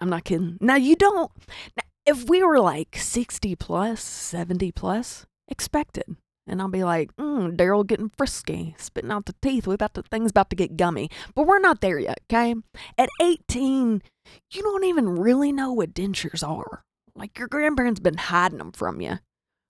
I'm 0.00 0.08
not 0.10 0.24
kidding. 0.24 0.56
Now, 0.60 0.76
you 0.76 0.96
don't, 0.96 1.30
now, 1.76 1.82
if 2.06 2.28
we 2.28 2.42
were 2.42 2.60
like 2.60 2.96
60 2.96 3.54
plus, 3.56 4.02
70 4.02 4.72
plus, 4.72 5.26
expected. 5.48 6.16
And 6.46 6.60
I'll 6.60 6.68
be 6.68 6.82
like, 6.82 7.14
mm, 7.16 7.56
Daryl 7.56 7.86
getting 7.86 8.10
frisky, 8.16 8.74
spitting 8.78 9.12
out 9.12 9.26
the 9.26 9.34
teeth. 9.42 9.66
We 9.66 9.74
about 9.74 9.94
to, 9.94 10.02
things 10.02 10.30
about 10.30 10.50
to 10.50 10.56
get 10.56 10.76
gummy. 10.76 11.10
But 11.34 11.46
we're 11.46 11.60
not 11.60 11.80
there 11.80 11.98
yet, 11.98 12.20
okay? 12.30 12.54
At 12.98 13.10
18, 13.20 14.02
you 14.50 14.62
don't 14.62 14.84
even 14.84 15.08
really 15.18 15.52
know 15.52 15.72
what 15.72 15.94
dentures 15.94 16.46
are. 16.46 16.82
Like 17.14 17.38
your 17.38 17.48
grandparents 17.48 18.00
been 18.00 18.16
hiding 18.16 18.58
them 18.58 18.72
from 18.72 19.00
you 19.00 19.18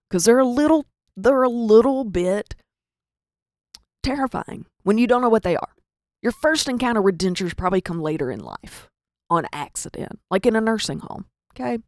because 0.08 0.25
they're 0.25 0.38
a 0.38 0.46
little 0.46 0.87
they're 1.16 1.42
a 1.42 1.49
little 1.49 2.04
bit 2.04 2.54
terrifying 4.02 4.66
when 4.82 4.99
you 4.99 5.06
don't 5.06 5.22
know 5.22 5.28
what 5.28 5.42
they 5.42 5.56
are. 5.56 5.75
Your 6.22 6.32
first 6.32 6.68
encounter 6.68 7.02
with 7.02 7.18
dentures 7.18 7.56
probably 7.56 7.80
come 7.80 8.00
later 8.00 8.30
in 8.30 8.40
life 8.40 8.89
on 9.30 9.46
accident, 9.52 10.18
like 10.30 10.44
in 10.44 10.56
a 10.56 10.60
nursing 10.60 11.00
home. 11.00 11.26
Okay. 11.54 11.78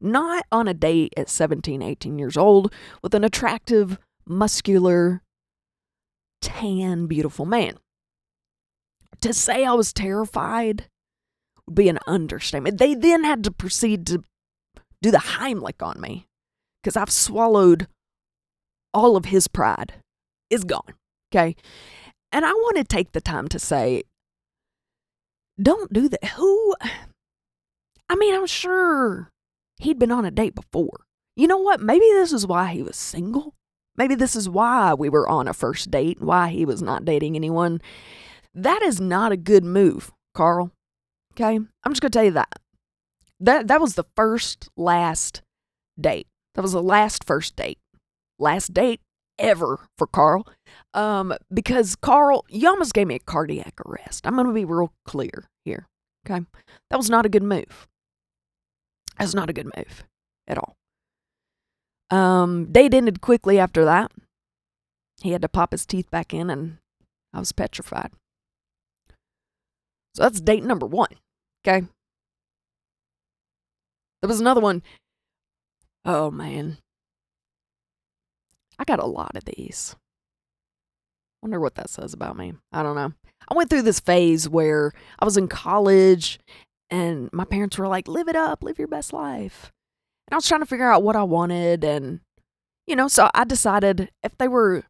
Not 0.00 0.44
on 0.52 0.68
a 0.68 0.74
date 0.74 1.14
at 1.16 1.28
17, 1.28 1.82
18 1.82 2.18
years 2.18 2.36
old 2.36 2.72
with 3.02 3.14
an 3.14 3.24
attractive, 3.24 3.98
muscular, 4.26 5.22
tan, 6.42 7.06
beautiful 7.06 7.46
man. 7.46 7.74
To 9.22 9.32
say 9.32 9.64
I 9.64 9.72
was 9.72 9.92
terrified 9.92 10.86
would 11.66 11.74
be 11.74 11.88
an 11.88 11.98
understatement. 12.06 12.78
They 12.78 12.94
then 12.94 13.24
had 13.24 13.42
to 13.44 13.50
proceed 13.50 14.06
to 14.08 14.22
do 15.02 15.10
the 15.10 15.18
Heimlich 15.18 15.82
on 15.82 16.00
me 16.00 16.26
because 16.82 16.96
I've 16.96 17.10
swallowed 17.10 17.86
all 18.92 19.16
of 19.16 19.26
his 19.26 19.48
pride 19.48 19.94
is 20.50 20.64
gone. 20.64 20.94
Okay. 21.32 21.56
And 22.32 22.44
I 22.44 22.52
want 22.52 22.76
to 22.76 22.84
take 22.84 23.12
the 23.12 23.20
time 23.20 23.48
to 23.48 23.58
say, 23.58 24.02
don't 25.60 25.92
do 25.92 26.08
that. 26.08 26.24
Who, 26.36 26.74
I 28.08 28.16
mean, 28.16 28.34
I'm 28.34 28.46
sure 28.46 29.30
he'd 29.78 29.98
been 29.98 30.12
on 30.12 30.24
a 30.24 30.30
date 30.30 30.54
before. 30.54 31.06
You 31.36 31.46
know 31.46 31.58
what? 31.58 31.80
Maybe 31.80 32.06
this 32.12 32.32
is 32.32 32.46
why 32.46 32.68
he 32.68 32.82
was 32.82 32.96
single. 32.96 33.54
Maybe 33.96 34.14
this 34.14 34.36
is 34.36 34.48
why 34.48 34.94
we 34.94 35.08
were 35.08 35.28
on 35.28 35.48
a 35.48 35.54
first 35.54 35.90
date, 35.90 36.20
why 36.20 36.48
he 36.48 36.64
was 36.64 36.82
not 36.82 37.04
dating 37.04 37.34
anyone. 37.36 37.80
That 38.54 38.82
is 38.82 39.00
not 39.00 39.32
a 39.32 39.36
good 39.36 39.64
move, 39.64 40.12
Carl. 40.34 40.70
Okay? 41.34 41.56
I'm 41.56 41.92
just 41.92 42.00
going 42.00 42.10
to 42.10 42.18
tell 42.18 42.24
you 42.24 42.30
that. 42.32 42.52
That 43.38 43.68
that 43.68 43.82
was 43.82 43.94
the 43.94 44.06
first 44.16 44.70
last 44.76 45.42
date. 46.00 46.26
That 46.54 46.62
was 46.62 46.72
the 46.72 46.82
last 46.82 47.24
first 47.24 47.54
date 47.54 47.78
last 48.38 48.74
date 48.74 49.00
ever 49.38 49.88
for 49.98 50.06
Carl. 50.06 50.46
Um, 50.94 51.34
because 51.52 51.96
Carl, 51.96 52.44
you 52.48 52.68
almost 52.68 52.94
gave 52.94 53.06
me 53.06 53.16
a 53.16 53.20
cardiac 53.20 53.74
arrest. 53.86 54.26
I'm 54.26 54.34
going 54.34 54.46
to 54.46 54.52
be 54.52 54.64
real 54.64 54.92
clear 55.04 55.48
here. 55.64 55.86
Okay. 56.26 56.44
That 56.90 56.96
was 56.96 57.10
not 57.10 57.26
a 57.26 57.28
good 57.28 57.42
move. 57.42 57.86
That's 59.18 59.34
not 59.34 59.50
a 59.50 59.52
good 59.52 59.70
move 59.76 60.04
at 60.46 60.58
all. 60.58 60.76
Um, 62.10 62.72
date 62.72 62.94
ended 62.94 63.20
quickly 63.20 63.58
after 63.58 63.84
that. 63.84 64.12
He 65.22 65.30
had 65.32 65.42
to 65.42 65.48
pop 65.48 65.72
his 65.72 65.86
teeth 65.86 66.10
back 66.10 66.34
in, 66.34 66.50
and 66.50 66.78
I 67.32 67.38
was 67.38 67.52
petrified. 67.52 68.10
So 70.14 70.22
that's 70.22 70.40
date 70.40 70.64
number 70.64 70.86
one. 70.86 71.14
Okay. 71.66 71.86
There 74.22 74.28
was 74.28 74.40
another 74.40 74.60
one. 74.60 74.82
Oh, 76.04 76.30
man. 76.30 76.78
I 78.78 78.84
got 78.84 78.98
a 78.98 79.06
lot 79.06 79.36
of 79.36 79.44
these. 79.44 79.96
Wonder 81.42 81.60
what 81.60 81.74
that 81.76 81.90
says 81.90 82.12
about 82.12 82.36
me. 82.36 82.54
I 82.72 82.82
don't 82.82 82.96
know. 82.96 83.12
I 83.48 83.54
went 83.54 83.70
through 83.70 83.82
this 83.82 84.00
phase 84.00 84.48
where 84.48 84.92
I 85.18 85.24
was 85.24 85.36
in 85.36 85.48
college 85.48 86.40
and 86.90 87.30
my 87.32 87.44
parents 87.44 87.78
were 87.78 87.88
like, 87.88 88.08
live 88.08 88.28
it 88.28 88.36
up, 88.36 88.62
live 88.62 88.78
your 88.78 88.88
best 88.88 89.12
life. 89.12 89.70
And 90.28 90.34
I 90.34 90.36
was 90.36 90.48
trying 90.48 90.60
to 90.62 90.66
figure 90.66 90.90
out 90.90 91.02
what 91.02 91.16
I 91.16 91.22
wanted. 91.22 91.84
And, 91.84 92.20
you 92.86 92.96
know, 92.96 93.08
so 93.08 93.30
I 93.34 93.44
decided 93.44 94.10
if 94.22 94.36
they 94.38 94.48
were 94.48 94.84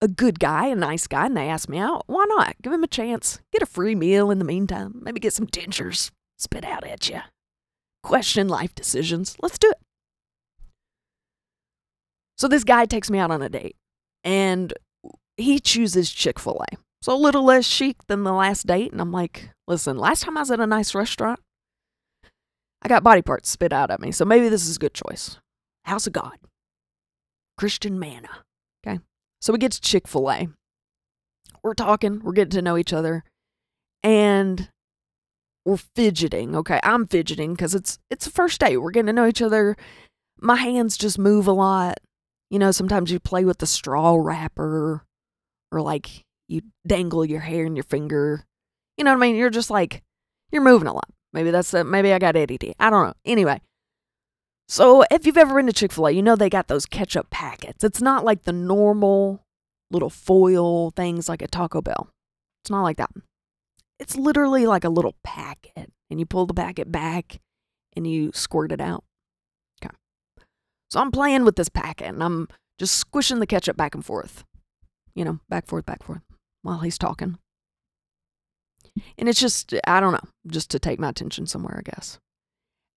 a 0.00 0.08
good 0.08 0.38
guy, 0.38 0.68
a 0.68 0.76
nice 0.76 1.06
guy, 1.06 1.26
and 1.26 1.36
they 1.36 1.48
asked 1.48 1.68
me 1.68 1.78
out, 1.78 2.04
why 2.06 2.24
not? 2.28 2.56
Give 2.62 2.72
him 2.72 2.84
a 2.84 2.88
chance. 2.88 3.40
Get 3.52 3.62
a 3.62 3.66
free 3.66 3.94
meal 3.94 4.30
in 4.30 4.38
the 4.38 4.44
meantime. 4.44 5.00
Maybe 5.02 5.20
get 5.20 5.34
some 5.34 5.46
dentures 5.46 6.10
spit 6.38 6.64
out 6.64 6.86
at 6.86 7.08
you. 7.08 7.20
Question 8.02 8.48
life 8.48 8.74
decisions. 8.74 9.36
Let's 9.42 9.58
do 9.58 9.70
it. 9.70 9.78
So 12.38 12.46
this 12.48 12.64
guy 12.64 12.86
takes 12.86 13.10
me 13.10 13.18
out 13.18 13.30
on 13.30 13.42
a 13.42 13.48
date 13.48 13.76
and 14.24 14.72
he 15.36 15.58
chooses 15.58 16.10
Chick 16.10 16.38
fil 16.38 16.62
A. 16.72 16.76
So 17.02 17.14
a 17.14 17.16
little 17.16 17.44
less 17.44 17.64
chic 17.64 18.06
than 18.06 18.24
the 18.24 18.32
last 18.32 18.66
date. 18.66 18.92
And 18.92 19.00
I'm 19.00 19.12
like, 19.12 19.50
listen, 19.66 19.96
last 19.98 20.22
time 20.22 20.36
I 20.36 20.40
was 20.40 20.50
at 20.50 20.60
a 20.60 20.66
nice 20.66 20.94
restaurant, 20.94 21.40
I 22.82 22.88
got 22.88 23.04
body 23.04 23.22
parts 23.22 23.50
spit 23.50 23.72
out 23.72 23.90
at 23.90 24.00
me. 24.00 24.12
So 24.12 24.24
maybe 24.24 24.48
this 24.48 24.68
is 24.68 24.76
a 24.76 24.80
good 24.80 24.94
choice. 24.94 25.38
House 25.84 26.06
of 26.06 26.12
God, 26.12 26.38
Christian 27.56 27.98
manna. 27.98 28.44
Okay. 28.86 29.00
So 29.40 29.52
we 29.52 29.58
get 29.58 29.72
to 29.72 29.80
Chick 29.80 30.06
fil 30.06 30.30
A. 30.30 30.48
We're 31.62 31.74
talking, 31.74 32.20
we're 32.22 32.32
getting 32.32 32.50
to 32.50 32.62
know 32.62 32.76
each 32.76 32.92
other, 32.92 33.24
and 34.02 34.68
we're 35.64 35.76
fidgeting. 35.76 36.54
Okay. 36.54 36.78
I'm 36.82 37.06
fidgeting 37.06 37.54
because 37.54 37.74
it's 37.74 37.98
it's 38.10 38.26
the 38.26 38.30
first 38.30 38.60
date. 38.60 38.76
We're 38.76 38.90
getting 38.90 39.06
to 39.06 39.12
know 39.12 39.26
each 39.26 39.42
other. 39.42 39.76
My 40.40 40.56
hands 40.56 40.96
just 40.96 41.18
move 41.18 41.46
a 41.46 41.52
lot. 41.52 41.98
You 42.50 42.58
know, 42.58 42.70
sometimes 42.70 43.10
you 43.10 43.20
play 43.20 43.44
with 43.44 43.58
the 43.58 43.66
straw 43.66 44.16
wrapper 44.18 45.04
or 45.70 45.82
like 45.82 46.24
you 46.48 46.62
dangle 46.86 47.24
your 47.24 47.40
hair 47.40 47.64
in 47.64 47.76
your 47.76 47.84
finger. 47.84 48.44
You 48.96 49.04
know 49.04 49.10
what 49.10 49.18
I 49.18 49.20
mean? 49.20 49.36
You're 49.36 49.50
just 49.50 49.70
like, 49.70 50.02
you're 50.50 50.62
moving 50.62 50.88
a 50.88 50.94
lot. 50.94 51.10
Maybe 51.32 51.50
that's 51.50 51.72
it. 51.74 51.84
Maybe 51.84 52.12
I 52.12 52.18
got 52.18 52.36
ADD. 52.36 52.74
I 52.80 52.90
don't 52.90 53.08
know. 53.08 53.14
Anyway, 53.24 53.60
so 54.68 55.04
if 55.10 55.26
you've 55.26 55.38
ever 55.38 55.54
been 55.54 55.66
to 55.66 55.72
Chick 55.72 55.92
fil 55.92 56.08
A, 56.08 56.10
you 56.10 56.22
know 56.22 56.36
they 56.36 56.50
got 56.50 56.68
those 56.68 56.86
ketchup 56.86 57.30
packets. 57.30 57.84
It's 57.84 58.00
not 58.00 58.24
like 58.24 58.44
the 58.44 58.52
normal 58.52 59.42
little 59.90 60.10
foil 60.10 60.90
things 60.90 61.28
like 61.28 61.42
a 61.42 61.48
Taco 61.48 61.80
Bell. 61.80 62.08
It's 62.62 62.70
not 62.70 62.82
like 62.82 62.98
that. 62.98 63.10
It's 63.98 64.16
literally 64.16 64.66
like 64.66 64.84
a 64.84 64.90
little 64.90 65.14
packet, 65.24 65.90
and 66.10 66.20
you 66.20 66.26
pull 66.26 66.46
the 66.46 66.54
packet 66.54 66.92
back 66.92 67.40
and 67.96 68.06
you 68.06 68.30
squirt 68.34 68.70
it 68.70 68.80
out. 68.80 69.04
So 70.90 71.00
I'm 71.00 71.10
playing 71.10 71.44
with 71.44 71.56
this 71.56 71.68
packet 71.68 72.06
and 72.08 72.22
I'm 72.22 72.48
just 72.78 72.94
squishing 72.96 73.40
the 73.40 73.46
ketchup 73.46 73.76
back 73.76 73.94
and 73.94 74.04
forth. 74.04 74.44
You 75.14 75.24
know, 75.24 75.40
back 75.48 75.66
forth, 75.66 75.84
back 75.84 76.02
forth 76.02 76.22
while 76.62 76.78
he's 76.78 76.98
talking. 76.98 77.38
And 79.16 79.28
it's 79.28 79.40
just, 79.40 79.74
I 79.86 80.00
don't 80.00 80.12
know, 80.12 80.28
just 80.46 80.70
to 80.70 80.78
take 80.78 80.98
my 80.98 81.08
attention 81.10 81.46
somewhere, 81.46 81.76
I 81.84 81.90
guess. 81.90 82.18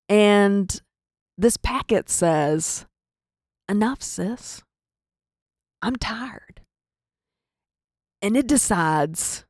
And 0.09 0.81
this 1.37 1.57
packet 1.57 2.09
says, 2.09 2.85
Enough, 3.69 4.01
sis. 4.01 4.61
I'm 5.81 5.95
tired. 5.95 6.61
and 8.21 8.37
it 8.37 8.45
decides 8.47 9.45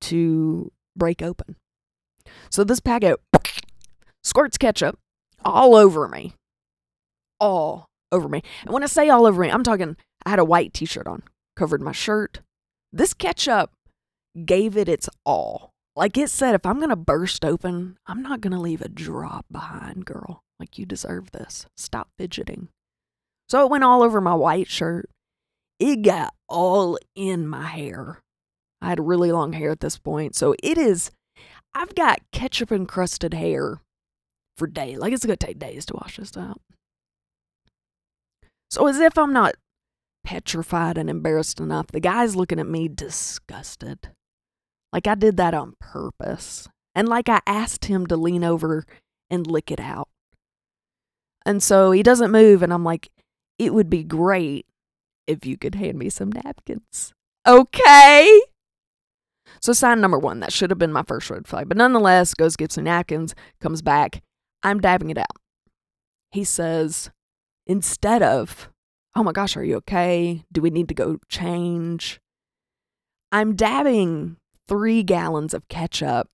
to 0.00 0.70
break 0.96 1.22
open. 1.22 1.56
So 2.50 2.62
this 2.62 2.78
packet 2.80 3.16
squirts 4.22 4.58
ketchup 4.58 4.98
all 5.44 5.74
over 5.74 6.06
me. 6.06 6.34
All 7.40 7.86
over 8.12 8.28
me. 8.28 8.42
And 8.62 8.72
when 8.72 8.82
I 8.82 8.86
say 8.86 9.08
all 9.08 9.26
over 9.26 9.42
me, 9.42 9.50
I'm 9.50 9.64
talking 9.64 9.96
I 10.24 10.30
had 10.30 10.38
a 10.38 10.44
white 10.44 10.72
t 10.72 10.84
shirt 10.84 11.06
on, 11.06 11.22
covered 11.56 11.82
my 11.82 11.92
shirt. 11.92 12.40
This 12.92 13.14
ketchup 13.14 13.70
gave 14.44 14.76
it 14.76 14.88
its 14.88 15.08
all. 15.24 15.70
Like 15.96 16.16
it 16.16 16.30
said, 16.30 16.54
if 16.54 16.66
I'm 16.66 16.78
going 16.78 16.88
to 16.90 16.96
burst 16.96 17.44
open, 17.44 17.98
I'm 18.06 18.22
not 18.22 18.40
going 18.40 18.52
to 18.52 18.58
leave 18.58 18.82
a 18.82 18.88
drop 18.88 19.46
behind, 19.50 20.06
girl. 20.06 20.42
Like 20.58 20.78
you 20.78 20.86
deserve 20.86 21.30
this. 21.30 21.66
Stop 21.76 22.08
fidgeting. 22.18 22.68
So 23.48 23.64
it 23.64 23.70
went 23.70 23.84
all 23.84 24.02
over 24.02 24.20
my 24.20 24.34
white 24.34 24.68
shirt. 24.68 25.08
It 25.78 26.02
got 26.02 26.34
all 26.48 26.98
in 27.14 27.46
my 27.46 27.66
hair. 27.66 28.20
I 28.80 28.88
had 28.88 29.06
really 29.06 29.32
long 29.32 29.52
hair 29.52 29.70
at 29.70 29.80
this 29.80 29.98
point. 29.98 30.34
So 30.34 30.54
it 30.62 30.78
is, 30.78 31.10
I've 31.74 31.94
got 31.94 32.20
ketchup 32.32 32.72
encrusted 32.72 33.34
hair 33.34 33.80
for 34.56 34.66
days. 34.66 34.98
Like 34.98 35.12
it's 35.12 35.24
going 35.24 35.36
to 35.36 35.46
take 35.46 35.58
days 35.58 35.86
to 35.86 35.94
wash 35.94 36.16
this 36.16 36.36
out. 36.36 36.60
So 38.74 38.88
as 38.88 38.98
if 38.98 39.16
I'm 39.16 39.32
not 39.32 39.54
petrified 40.24 40.98
and 40.98 41.08
embarrassed 41.08 41.60
enough, 41.60 41.86
the 41.92 42.00
guy's 42.00 42.34
looking 42.34 42.58
at 42.58 42.66
me 42.66 42.88
disgusted. 42.88 44.08
Like 44.92 45.06
I 45.06 45.14
did 45.14 45.36
that 45.36 45.54
on 45.54 45.74
purpose. 45.78 46.66
And 46.92 47.08
like 47.08 47.28
I 47.28 47.38
asked 47.46 47.84
him 47.84 48.08
to 48.08 48.16
lean 48.16 48.42
over 48.42 48.84
and 49.30 49.46
lick 49.46 49.70
it 49.70 49.78
out. 49.78 50.08
And 51.46 51.62
so 51.62 51.92
he 51.92 52.02
doesn't 52.02 52.32
move, 52.32 52.64
and 52.64 52.72
I'm 52.72 52.82
like, 52.82 53.10
it 53.60 53.72
would 53.72 53.88
be 53.88 54.02
great 54.02 54.66
if 55.28 55.46
you 55.46 55.56
could 55.56 55.76
hand 55.76 55.96
me 55.96 56.10
some 56.10 56.32
napkins. 56.32 57.12
Okay. 57.46 58.40
So, 59.60 59.72
sign 59.72 60.00
number 60.00 60.18
one, 60.18 60.40
that 60.40 60.52
should 60.52 60.70
have 60.70 60.80
been 60.80 60.92
my 60.92 61.04
first 61.04 61.30
red 61.30 61.46
flag. 61.46 61.68
But 61.68 61.76
nonetheless, 61.76 62.34
goes 62.34 62.56
get 62.56 62.72
some 62.72 62.84
napkins, 62.84 63.36
comes 63.60 63.82
back. 63.82 64.20
I'm 64.64 64.80
dabbing 64.80 65.10
it 65.10 65.18
out. 65.18 65.36
He 66.32 66.42
says, 66.42 67.10
instead 67.66 68.22
of, 68.22 68.68
oh 69.16 69.22
my 69.22 69.32
gosh, 69.32 69.56
are 69.56 69.64
you 69.64 69.76
okay? 69.76 70.44
Do 70.52 70.60
we 70.60 70.70
need 70.70 70.88
to 70.88 70.94
go 70.94 71.18
change? 71.28 72.20
I'm 73.32 73.56
dabbing 73.56 74.36
three 74.68 75.02
gallons 75.02 75.54
of 75.54 75.68
ketchup 75.68 76.28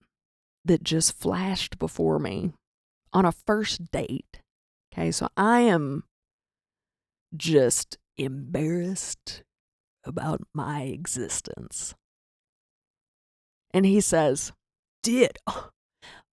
that 0.64 0.84
just 0.84 1.18
flashed 1.18 1.78
before 1.78 2.18
me 2.18 2.52
on 3.12 3.25
a 3.25 3.32
first 3.32 3.90
date. 3.90 4.40
Okay, 4.92 5.10
so 5.10 5.28
I 5.37 5.60
am 5.60 6.04
just 7.37 7.99
embarrassed 8.18 9.42
about 10.04 10.42
my 10.52 10.82
existence. 10.82 11.94
And 13.72 13.87
he 13.87 14.00
says, 14.00 14.52
Did 15.02 15.38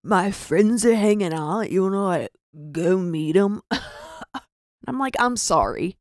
my 0.03 0.31
friends 0.31 0.85
are 0.85 0.95
hanging 0.95 1.33
out? 1.33 1.71
You 1.71 1.83
want 1.83 2.23
to 2.23 2.29
go 2.71 2.97
meet 2.97 3.33
them? 3.33 3.61
I'm 4.88 4.98
like, 4.98 5.15
I'm 5.20 5.36
sorry. 5.36 5.98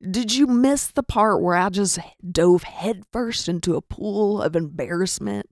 Did 0.00 0.34
you 0.34 0.46
miss 0.46 0.86
the 0.86 1.02
part 1.02 1.42
where 1.42 1.56
I 1.56 1.68
just 1.70 1.98
dove 2.30 2.62
headfirst 2.62 3.48
into 3.48 3.74
a 3.74 3.82
pool 3.82 4.40
of 4.40 4.54
embarrassment? 4.54 5.46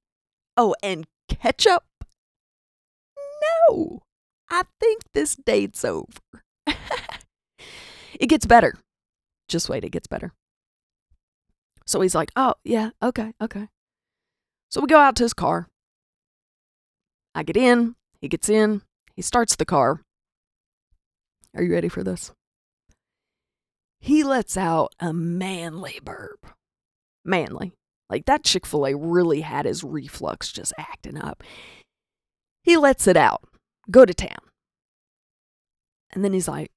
Oh, 0.57 0.75
and 0.83 1.07
ketchup? 1.29 1.83
No, 3.69 4.03
I 4.49 4.63
think 4.81 5.03
this 5.13 5.35
date's 5.35 5.85
over. 5.85 6.07
it 6.67 8.29
gets 8.29 8.47
better. 8.47 8.75
Just 9.49 9.69
wait, 9.69 9.85
it 9.85 9.91
gets 9.91 10.07
better. 10.07 10.33
So 11.85 12.01
he's 12.01 12.15
like, 12.15 12.31
oh, 12.37 12.55
yeah, 12.65 12.91
okay, 13.03 13.33
okay. 13.41 13.69
So 14.71 14.81
we 14.81 14.87
go 14.87 14.99
out 14.99 15.17
to 15.17 15.25
his 15.25 15.35
car. 15.35 15.69
I 17.35 17.43
get 17.43 17.57
in, 17.57 17.97
he 18.21 18.29
gets 18.29 18.49
in, 18.49 18.83
he 19.15 19.23
starts 19.23 19.57
the 19.57 19.65
car. 19.65 20.03
Are 21.57 21.63
you 21.63 21.73
ready 21.73 21.89
for 21.89 22.05
this? 22.05 22.33
he 24.07 24.23
lets 24.23 24.57
out 24.57 24.95
a 25.01 25.13
manly 25.13 25.99
burp. 26.05 26.47
Manly. 27.25 27.73
Like 28.09 28.27
that 28.27 28.45
Chick 28.45 28.65
fil 28.65 28.87
A 28.87 28.95
really 28.95 29.41
had 29.41 29.67
his 29.67 29.83
reflux 29.83 30.53
just 30.53 30.73
acting 30.79 31.21
up. 31.21 31.43
He 32.63 32.77
lets 32.77 33.09
it 33.09 33.17
out. 33.17 33.43
Go 33.91 34.05
to 34.05 34.15
town. 34.15 34.39
And 36.13 36.25
then 36.25 36.33
he's 36.33 36.47
like, 36.47 36.71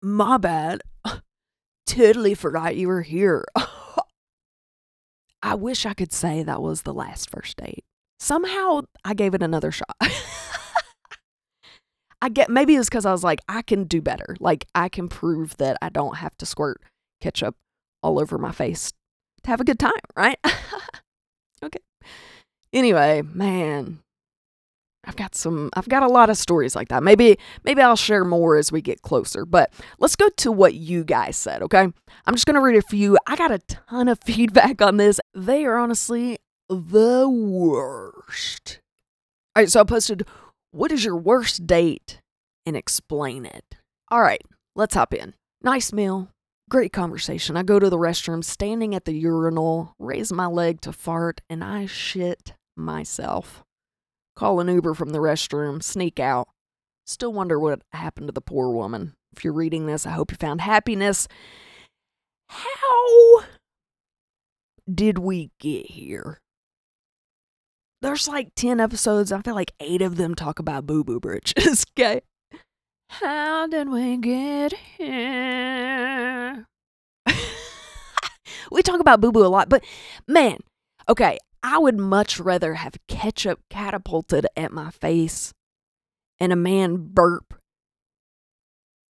My 0.00 0.38
bad. 0.38 0.82
totally 1.86 2.34
forgot 2.34 2.76
you 2.76 2.86
were 2.86 3.02
here. 3.02 3.44
I 5.42 5.56
wish 5.56 5.84
I 5.84 5.94
could 5.94 6.12
say 6.12 6.44
that 6.44 6.62
was 6.62 6.82
the 6.82 6.94
last 6.94 7.28
first 7.28 7.56
date. 7.56 7.84
Somehow 8.20 8.82
I 9.04 9.14
gave 9.14 9.34
it 9.34 9.42
another 9.42 9.72
shot. 9.72 9.96
I 12.26 12.28
get 12.28 12.50
maybe 12.50 12.74
it's 12.74 12.88
because 12.88 13.06
I 13.06 13.12
was 13.12 13.22
like, 13.22 13.40
I 13.48 13.62
can 13.62 13.84
do 13.84 14.02
better. 14.02 14.34
Like 14.40 14.66
I 14.74 14.88
can 14.88 15.06
prove 15.06 15.56
that 15.58 15.78
I 15.80 15.90
don't 15.90 16.16
have 16.16 16.36
to 16.38 16.46
squirt 16.46 16.82
ketchup 17.20 17.54
all 18.02 18.18
over 18.18 18.36
my 18.36 18.50
face 18.50 18.92
to 19.44 19.50
have 19.50 19.60
a 19.60 19.64
good 19.64 19.78
time, 19.78 19.92
right? 20.16 20.36
okay. 21.62 21.78
Anyway, 22.72 23.22
man, 23.32 24.00
I've 25.04 25.14
got 25.14 25.36
some 25.36 25.70
I've 25.76 25.88
got 25.88 26.02
a 26.02 26.08
lot 26.08 26.28
of 26.28 26.36
stories 26.36 26.74
like 26.74 26.88
that. 26.88 27.04
Maybe 27.04 27.38
maybe 27.62 27.80
I'll 27.80 27.94
share 27.94 28.24
more 28.24 28.56
as 28.56 28.72
we 28.72 28.82
get 28.82 29.02
closer. 29.02 29.46
But 29.46 29.72
let's 30.00 30.16
go 30.16 30.28
to 30.28 30.50
what 30.50 30.74
you 30.74 31.04
guys 31.04 31.36
said, 31.36 31.62
okay? 31.62 31.86
I'm 32.26 32.34
just 32.34 32.46
going 32.46 32.56
to 32.56 32.60
read 32.60 32.76
a 32.76 32.82
few. 32.82 33.16
I 33.28 33.36
got 33.36 33.52
a 33.52 33.60
ton 33.60 34.08
of 34.08 34.18
feedback 34.24 34.82
on 34.82 34.96
this. 34.96 35.20
They 35.32 35.64
are 35.64 35.76
honestly 35.76 36.38
the 36.68 37.28
worst. 37.28 38.80
All 39.54 39.62
right, 39.62 39.70
so 39.70 39.80
I 39.80 39.84
posted 39.84 40.26
what 40.76 40.92
is 40.92 41.06
your 41.06 41.16
worst 41.16 41.66
date 41.66 42.20
and 42.66 42.76
explain 42.76 43.46
it? 43.46 43.76
All 44.10 44.20
right, 44.20 44.42
let's 44.74 44.94
hop 44.94 45.14
in. 45.14 45.34
Nice 45.62 45.90
meal, 45.90 46.28
great 46.68 46.92
conversation. 46.92 47.56
I 47.56 47.62
go 47.62 47.78
to 47.78 47.88
the 47.88 47.96
restroom, 47.96 48.44
standing 48.44 48.94
at 48.94 49.06
the 49.06 49.14
urinal, 49.14 49.94
raise 49.98 50.30
my 50.32 50.46
leg 50.46 50.82
to 50.82 50.92
fart, 50.92 51.40
and 51.48 51.64
I 51.64 51.86
shit 51.86 52.52
myself. 52.76 53.64
Call 54.36 54.60
an 54.60 54.68
Uber 54.68 54.92
from 54.92 55.10
the 55.10 55.18
restroom, 55.18 55.82
sneak 55.82 56.20
out. 56.20 56.48
Still 57.06 57.32
wonder 57.32 57.58
what 57.58 57.80
happened 57.92 58.28
to 58.28 58.32
the 58.32 58.42
poor 58.42 58.70
woman. 58.70 59.14
If 59.34 59.44
you're 59.44 59.54
reading 59.54 59.86
this, 59.86 60.04
I 60.04 60.10
hope 60.10 60.30
you 60.30 60.36
found 60.36 60.60
happiness. 60.60 61.26
How 62.48 63.44
did 64.92 65.16
we 65.18 65.52
get 65.58 65.86
here? 65.86 66.40
There's 68.06 68.28
like 68.28 68.54
10 68.54 68.78
episodes. 68.78 69.32
I 69.32 69.42
feel 69.42 69.56
like 69.56 69.72
eight 69.80 70.00
of 70.00 70.16
them 70.16 70.36
talk 70.36 70.60
about 70.60 70.86
boo 70.86 71.04
boo 71.04 71.20
bridges. 71.20 71.84
Okay. 71.98 72.20
How 73.08 73.66
did 73.66 73.88
we 73.88 74.16
get 74.16 74.72
here? 74.72 76.66
we 78.70 78.82
talk 78.82 79.00
about 79.00 79.20
boo 79.20 79.32
boo 79.32 79.44
a 79.44 79.48
lot, 79.48 79.68
but 79.68 79.82
man, 80.28 80.58
okay, 81.08 81.38
I 81.62 81.78
would 81.78 81.96
much 81.96 82.38
rather 82.38 82.74
have 82.74 82.94
ketchup 83.08 83.60
catapulted 83.70 84.46
at 84.56 84.72
my 84.72 84.90
face 84.90 85.54
and 86.38 86.52
a 86.52 86.56
man 86.56 86.96
burp 87.12 87.54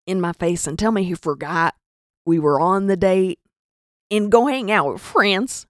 in 0.06 0.22
my 0.22 0.34
face 0.34 0.68
and 0.68 0.78
tell 0.78 0.92
me 0.92 1.04
he 1.04 1.16
forgot 1.16 1.74
we 2.26 2.38
were 2.38 2.60
on 2.60 2.88
the 2.88 2.98
date 2.98 3.40
and 4.12 4.32
go 4.32 4.46
hang 4.46 4.70
out 4.72 4.94
with 4.94 5.02
friends 5.02 5.66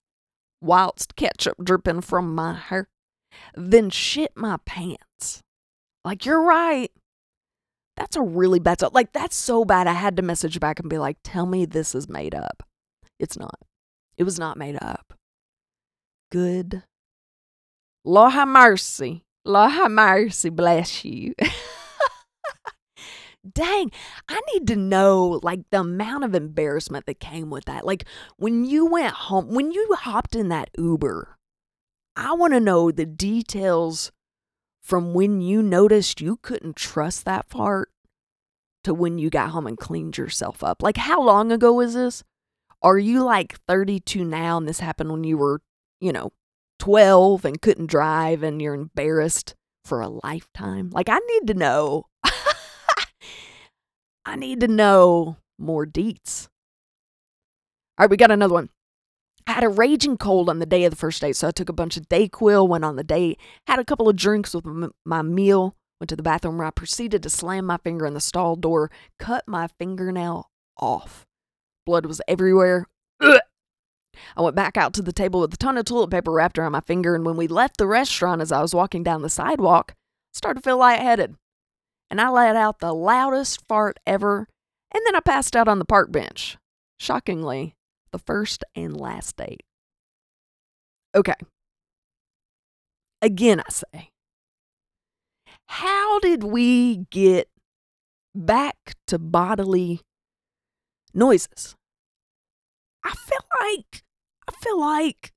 whilst 0.61 1.15
ketchup 1.15 1.63
dripping 1.63 2.01
from 2.01 2.35
my 2.35 2.53
hair 2.53 2.87
then 3.55 3.89
shit 3.89 4.31
my 4.35 4.57
pants. 4.65 5.41
Like, 6.03 6.25
you're 6.25 6.41
right. 6.41 6.91
That's 7.97 8.15
a 8.15 8.21
really 8.21 8.59
bad 8.59 8.79
stuff. 8.79 8.93
Like, 8.93 9.13
that's 9.13 9.35
so 9.35 9.65
bad. 9.65 9.87
I 9.87 9.93
had 9.93 10.17
to 10.17 10.21
message 10.21 10.59
back 10.59 10.79
and 10.79 10.89
be 10.89 10.97
like, 10.97 11.17
tell 11.23 11.45
me 11.45 11.65
this 11.65 11.95
is 11.95 12.09
made 12.09 12.35
up. 12.35 12.63
It's 13.19 13.37
not. 13.37 13.57
It 14.17 14.23
was 14.23 14.37
not 14.37 14.57
made 14.57 14.77
up. 14.81 15.13
Good. 16.31 16.83
Lord 18.03 18.33
have 18.33 18.47
mercy. 18.47 19.23
Lord 19.45 19.71
have 19.71 19.91
mercy. 19.91 20.49
Bless 20.49 21.05
you. 21.05 21.33
Dang, 23.53 23.91
I 24.27 24.41
need 24.53 24.67
to 24.67 24.75
know 24.75 25.39
like 25.43 25.69
the 25.69 25.81
amount 25.81 26.23
of 26.23 26.33
embarrassment 26.33 27.05
that 27.05 27.19
came 27.19 27.51
with 27.51 27.65
that. 27.65 27.85
Like 27.85 28.05
when 28.37 28.65
you 28.65 28.87
went 28.87 29.13
home, 29.13 29.49
when 29.49 29.71
you 29.71 29.95
hopped 29.99 30.35
in 30.35 30.49
that 30.49 30.69
Uber 30.77 31.34
I 32.15 32.33
want 32.33 32.53
to 32.53 32.59
know 32.59 32.91
the 32.91 33.05
details 33.05 34.11
from 34.81 35.13
when 35.13 35.41
you 35.41 35.61
noticed 35.61 36.21
you 36.21 36.37
couldn't 36.37 36.75
trust 36.75 37.25
that 37.25 37.49
fart 37.49 37.91
to 38.83 38.93
when 38.93 39.17
you 39.17 39.29
got 39.29 39.49
home 39.49 39.67
and 39.67 39.77
cleaned 39.77 40.17
yourself 40.17 40.63
up. 40.63 40.81
Like, 40.81 40.97
how 40.97 41.21
long 41.21 41.51
ago 41.51 41.73
was 41.73 41.95
this? 41.95 42.23
Are 42.81 42.97
you 42.97 43.23
like 43.23 43.59
32 43.67 44.23
now 44.23 44.57
and 44.57 44.67
this 44.67 44.79
happened 44.79 45.11
when 45.11 45.23
you 45.23 45.37
were, 45.37 45.61
you 45.99 46.13
know, 46.13 46.31
12 46.79 47.45
and 47.45 47.61
couldn't 47.61 47.87
drive 47.87 48.43
and 48.43 48.61
you're 48.61 48.75
embarrassed 48.75 49.55
for 49.83 50.01
a 50.01 50.07
lifetime? 50.07 50.91
Like, 50.91 51.09
I 51.09 51.17
need 51.17 51.47
to 51.47 51.53
know. 51.55 52.05
I 54.25 54.35
need 54.35 54.59
to 54.61 54.67
know 54.67 55.37
more 55.57 55.85
deets. 55.85 56.47
All 57.97 58.03
right, 58.03 58.09
we 58.09 58.17
got 58.17 58.31
another 58.31 58.53
one. 58.53 58.69
I 59.47 59.51
had 59.53 59.63
a 59.63 59.69
raging 59.69 60.17
cold 60.17 60.49
on 60.49 60.59
the 60.59 60.65
day 60.65 60.85
of 60.85 60.91
the 60.91 60.97
first 60.97 61.21
date, 61.21 61.35
so 61.35 61.47
I 61.47 61.51
took 61.51 61.69
a 61.69 61.73
bunch 61.73 61.97
of 61.97 62.09
Dayquil, 62.09 62.67
went 62.67 62.83
on 62.83 62.95
the 62.95 63.03
date, 63.03 63.39
had 63.67 63.79
a 63.79 63.85
couple 63.85 64.09
of 64.09 64.15
drinks 64.15 64.53
with 64.53 64.65
my 65.05 65.21
meal, 65.21 65.75
went 65.99 66.09
to 66.09 66.15
the 66.15 66.23
bathroom 66.23 66.57
where 66.57 66.67
I 66.67 66.71
proceeded 66.71 67.21
to 67.23 67.29
slam 67.29 67.65
my 67.65 67.77
finger 67.77 68.05
in 68.05 68.15
the 68.15 68.21
stall 68.21 68.55
door, 68.55 68.89
cut 69.19 69.43
my 69.47 69.67
fingernail 69.79 70.49
off. 70.77 71.25
Blood 71.85 72.07
was 72.07 72.21
everywhere. 72.27 72.87
Ugh. 73.21 73.39
I 74.35 74.41
went 74.41 74.55
back 74.55 74.77
out 74.77 74.93
to 74.93 75.01
the 75.01 75.13
table 75.13 75.41
with 75.41 75.53
a 75.53 75.57
ton 75.57 75.77
of 75.77 75.85
toilet 75.85 76.09
paper 76.09 76.31
wrapped 76.31 76.57
around 76.57 76.71
my 76.71 76.81
finger, 76.81 77.15
and 77.15 77.25
when 77.25 77.37
we 77.37 77.47
left 77.47 77.77
the 77.77 77.87
restaurant 77.87 78.41
as 78.41 78.51
I 78.51 78.61
was 78.61 78.73
walking 78.73 79.03
down 79.03 79.21
the 79.21 79.29
sidewalk, 79.29 79.91
I 79.93 80.37
started 80.37 80.61
to 80.61 80.69
feel 80.69 80.77
lightheaded. 80.77 81.35
And 82.09 82.19
I 82.19 82.29
let 82.29 82.55
out 82.55 82.79
the 82.79 82.93
loudest 82.93 83.65
fart 83.67 83.99
ever, 84.07 84.47
and 84.93 85.03
then 85.05 85.15
I 85.15 85.19
passed 85.19 85.55
out 85.55 85.67
on 85.67 85.79
the 85.79 85.85
park 85.85 86.11
bench. 86.11 86.57
Shockingly, 86.99 87.75
the 88.15 88.19
first 88.19 88.63
and 88.75 88.95
last 88.95 89.35
date. 89.35 89.61
Okay. 91.13 91.33
Again, 93.21 93.59
I 93.59 93.69
say, 93.69 94.09
how 95.67 96.19
did 96.19 96.45
we 96.45 97.07
get 97.11 97.49
back 98.33 98.95
to 99.07 99.19
bodily 99.19 99.99
noises? 101.13 101.75
I 103.03 103.11
feel 103.11 103.39
like 103.59 104.03
I 104.47 104.53
feel 104.63 104.79
like 104.79 105.33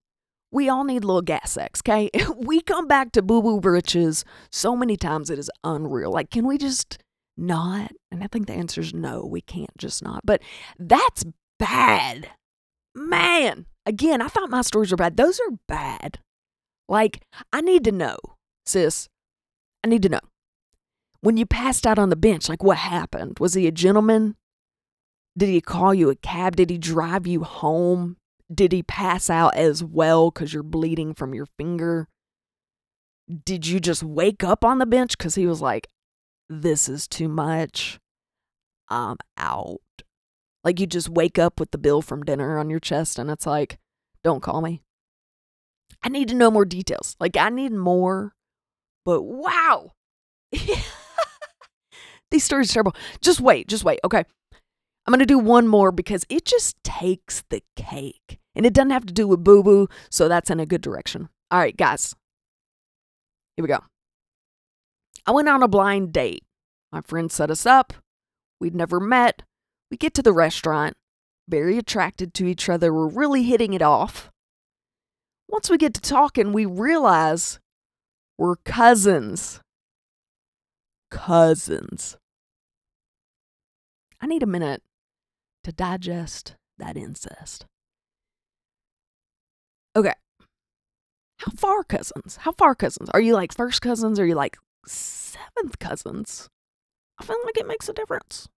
we 0.53 0.69
all 0.69 0.85
need 0.85 1.03
a 1.03 1.07
little 1.07 1.23
Gas-X, 1.23 1.83
okay? 1.83 2.11
we 2.37 2.61
come 2.61 2.87
back 2.87 3.11
to 3.13 3.23
boo 3.23 3.43
boo 3.43 3.61
britches 3.61 4.25
so 4.53 4.77
many 4.77 4.97
times 4.97 5.31
it 5.31 5.39
is 5.41 5.51
unreal. 5.65 6.13
Like, 6.13 6.31
can 6.31 6.47
we 6.47 6.59
just 6.59 6.99
not? 7.37 7.91
And 8.13 8.23
I 8.23 8.29
think 8.29 8.47
the 8.47 8.55
answer 8.55 8.81
is 8.81 8.95
no, 8.95 9.27
we 9.27 9.41
can't 9.41 9.77
just 9.77 10.05
not. 10.05 10.21
But 10.25 10.43
that's 10.79 11.25
bad. 11.59 12.29
Man, 12.99 13.67
again, 13.87 14.21
I 14.21 14.27
thought 14.27 14.51
my 14.51 14.63
stories 14.63 14.91
were 14.91 14.97
bad. 14.97 15.17
Those 15.17 15.39
are 15.39 15.57
bad. 15.69 16.19
Like, 16.89 17.23
I 17.53 17.61
need 17.61 17.85
to 17.85 17.93
know, 17.93 18.17
sis. 18.67 19.09
I 19.85 19.89
need 19.89 20.03
to 20.03 20.09
know. 20.09 20.21
When 21.21 21.37
you 21.37 21.47
passed 21.47 21.87
out 21.87 21.99
on 21.99 22.09
the 22.09 22.17
bench, 22.17 22.49
like 22.49 22.63
what 22.63 22.79
happened? 22.79 23.39
Was 23.39 23.55
he 23.55 23.67
a 23.67 23.73
gentleman? 23.73 24.37
Did 25.37 25.49
he 25.49 25.61
call 25.61 25.95
you 25.95 26.11
a 26.11 26.17
cab? 26.17 26.57
Did 26.57 26.71
he 26.71 26.79
drive 26.79 27.27
you 27.27 27.45
home? 27.45 28.17
Did 28.53 28.73
he 28.73 28.83
pass 28.83 29.31
out 29.31 29.55
as 29.55 29.85
well 29.85 30.31
because 30.31 30.53
you're 30.53 30.63
bleeding 30.65 31.15
from 31.15 31.35
your 31.35 31.47
finger? 31.59 32.09
Did 33.45 33.67
you 33.67 33.79
just 33.79 34.03
wake 34.03 34.43
up 34.43 34.65
on 34.65 34.79
the 34.79 34.87
bench 34.87 35.17
because 35.17 35.37
he 35.37 35.47
was 35.47 35.61
like, 35.61 35.89
this 36.49 36.89
is 36.89 37.07
too 37.07 37.29
much? 37.29 38.01
I'm 38.89 39.19
out. 39.37 39.79
Like 40.69 40.81
you 40.81 40.87
just 40.87 41.09
wake 41.09 41.39
up 41.39 41.59
with 41.59 41.71
the 41.71 41.79
bill 41.79 42.03
from 42.03 42.25
dinner 42.25 42.59
on 42.59 42.69
your 42.69 42.79
chest 42.79 43.19
and 43.19 43.31
it's 43.31 43.47
like, 43.47 43.79
don't 44.23 44.43
call 44.43 44.61
me. 44.61 44.83
I 46.03 46.11
need 46.11 46.29
to 46.29 46.35
know 46.35 46.51
more 46.51 46.67
details. 46.67 47.17
Like 47.19 47.39
I 47.39 47.49
need 47.49 47.73
more. 47.73 48.35
But 49.07 49.23
wow. 49.23 49.93
These 52.31 52.45
stories 52.45 52.71
are 52.71 52.75
terrible. 52.75 52.95
Just 53.23 53.41
wait, 53.41 53.67
just 53.67 53.83
wait. 53.83 53.99
Okay. 54.05 54.23
I'm 55.07 55.11
going 55.11 55.21
to 55.21 55.25
do 55.25 55.39
one 55.39 55.69
more 55.69 55.91
because 55.91 56.27
it 56.29 56.45
just 56.45 56.77
takes 56.85 57.45
the 57.49 57.63
cake. 57.75 58.39
And 58.55 58.67
it 58.67 58.75
doesn't 58.75 58.91
have 58.91 59.07
to 59.07 59.15
do 59.15 59.27
with 59.27 59.43
boo 59.43 59.63
boo, 59.63 59.89
so 60.11 60.29
that's 60.29 60.51
in 60.51 60.61
a 60.61 60.67
good 60.67 60.83
direction. 60.83 61.31
All 61.51 61.61
right, 61.61 61.75
guys. 61.75 62.15
Here 63.57 63.63
we 63.63 63.69
go. 63.69 63.81
I 65.27 65.31
went 65.31 65.49
on 65.49 65.63
a 65.63 65.69
blind 65.69 66.13
date. 66.13 66.45
My 66.93 67.01
friend 67.01 67.33
set 67.33 67.51
us 67.51 67.65
up. 67.65 67.95
We'd 68.61 68.75
never 68.75 69.01
met. 69.01 69.45
We 69.91 69.97
get 69.97 70.15
to 70.15 70.23
the 70.23 70.33
restaurant, 70.33 70.97
very 71.49 71.79
attracted 71.79 72.35
to 72.35 72.47
each 72.47 72.69
other. 72.69 72.93
We're 72.93 73.09
really 73.09 73.45
hitting 73.45 73.73
it 73.73 73.83
off. 73.83 74.31
Once 75.49 75.71
we 75.71 75.79
get 75.79 75.95
to 75.95 76.01
talking, 76.01 76.53
we 76.53 76.67
realize 76.67 77.59
we're 78.37 78.57
cousins. 78.57 79.61
Cousins. 81.11 82.17
I 84.21 84.27
need 84.27 84.43
a 84.43 84.47
minute 84.47 84.83
to 85.65 85.73
digest 85.73 86.57
that 86.77 86.97
incest. 86.97 87.65
Okay. 89.97 90.13
How 91.39 91.53
far 91.53 91.83
cousins? 91.83 92.37
How 92.43 92.53
far 92.53 92.75
cousins? 92.75 93.09
Are 93.15 93.21
you 93.21 93.35
like 93.35 93.55
first 93.55 93.81
cousins? 93.81 94.19
Are 94.19 94.27
you 94.27 94.35
like 94.35 94.59
seventh 94.87 95.79
cousins? 95.79 96.49
I 97.19 97.25
feel 97.25 97.37
like 97.45 97.57
it 97.57 97.67
makes 97.67 97.89
a 97.89 97.93
difference. 97.93 98.49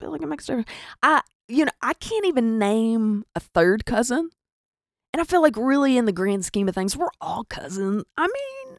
Feel 0.00 0.12
like 0.12 0.22
a 0.22 0.26
difference. 0.26 0.68
I, 1.02 1.22
you 1.48 1.64
know, 1.64 1.72
I 1.82 1.94
can't 1.94 2.26
even 2.26 2.58
name 2.58 3.24
a 3.34 3.40
third 3.40 3.84
cousin. 3.84 4.30
And 5.12 5.20
I 5.20 5.24
feel 5.24 5.42
like 5.42 5.56
really 5.56 5.96
in 5.96 6.04
the 6.04 6.12
grand 6.12 6.44
scheme 6.44 6.68
of 6.68 6.74
things, 6.74 6.96
we're 6.96 7.08
all 7.20 7.44
cousins. 7.44 8.04
I 8.16 8.26
mean, 8.26 8.76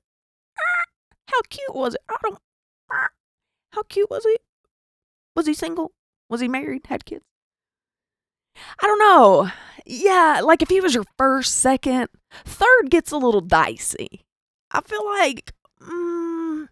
ah, 0.58 0.86
how 1.28 1.42
cute 1.50 1.76
was 1.76 1.96
it? 1.96 2.02
I 2.10 2.16
don't, 2.22 2.40
ah, 2.92 3.10
how 3.72 3.84
cute 3.84 4.10
was 4.10 4.24
he? 4.24 4.38
Was 5.36 5.48
he 5.48 5.54
single? 5.54 5.92
Was 6.30 6.42
he 6.42 6.48
married? 6.48 6.86
Had 6.88 7.06
kids? 7.06 7.26
I 8.82 8.88
don't 8.88 9.00
know. 9.00 9.50
Yeah, 9.86 10.42
like 10.44 10.62
if 10.62 10.70
he 10.70 10.82
was 10.82 10.94
your 10.94 11.06
first, 11.18 11.58
second, 11.58 12.10
third 12.46 12.90
gets 12.90 13.12
a 13.12 13.18
little 13.18 13.42
dicey. 13.42 14.22
I 14.72 14.82
feel 14.82 15.06
like 15.06 15.54
mm, 15.82 16.68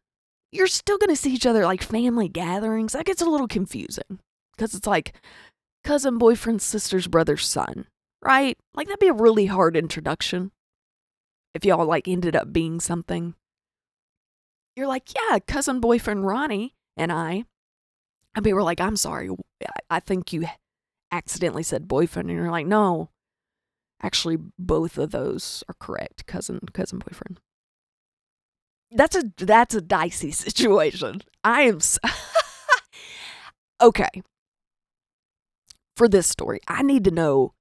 you're 0.52 0.68
still 0.68 0.98
going 0.98 1.10
to 1.10 1.16
see 1.16 1.34
each 1.34 1.46
other 1.46 1.66
like 1.66 1.82
family 1.82 2.30
gatherings. 2.30 2.94
That 2.94 3.06
gets 3.06 3.22
a 3.22 3.30
little 3.30 3.48
confusing 3.48 4.20
because 4.58 4.74
it's 4.74 4.88
like 4.88 5.14
cousin, 5.84 6.18
boyfriend, 6.18 6.62
sister's 6.62 7.08
brother's 7.08 7.48
son, 7.48 7.86
right? 8.22 8.58
Like 8.74 8.88
that'd 8.88 9.00
be 9.00 9.08
a 9.08 9.14
really 9.14 9.46
hard 9.46 9.78
introduction 9.78 10.52
if 11.54 11.66
y'all 11.66 11.86
like 11.86 12.08
ended 12.08 12.36
up 12.36 12.52
being 12.52 12.80
something. 12.80 13.36
You're 14.76 14.88
like, 14.88 15.10
yeah, 15.16 15.40
cousin, 15.40 15.80
boyfriend 15.80 16.26
Ronnie 16.26 16.76
and 16.96 17.12
I. 17.12 17.46
And 18.36 18.44
people 18.44 18.58
were 18.58 18.64
like, 18.64 18.80
I'm 18.80 18.96
sorry. 18.96 19.30
I 19.90 20.00
think 20.00 20.32
you 20.32 20.46
accidentally 21.12 21.64
said 21.64 21.88
boyfriend. 21.88 22.30
And 22.30 22.38
you're 22.38 22.52
like, 22.52 22.68
no, 22.68 23.10
actually, 24.02 24.38
both 24.60 24.98
of 25.00 25.12
those 25.12 25.64
are 25.68 25.76
correct. 25.80 26.28
Cousin, 26.28 26.60
cousin, 26.74 27.00
boyfriend. 27.00 27.40
That's 28.92 29.16
a 29.16 29.24
that's 29.38 29.74
a 29.74 29.82
dicey 29.82 30.32
situation. 30.32 31.22
I 31.44 31.64
am 31.64 31.80
so 31.80 32.00
okay. 33.82 34.22
For 35.98 36.08
this 36.08 36.28
story, 36.28 36.60
I 36.68 36.84
need 36.84 37.06
to 37.06 37.12
know 37.12 37.54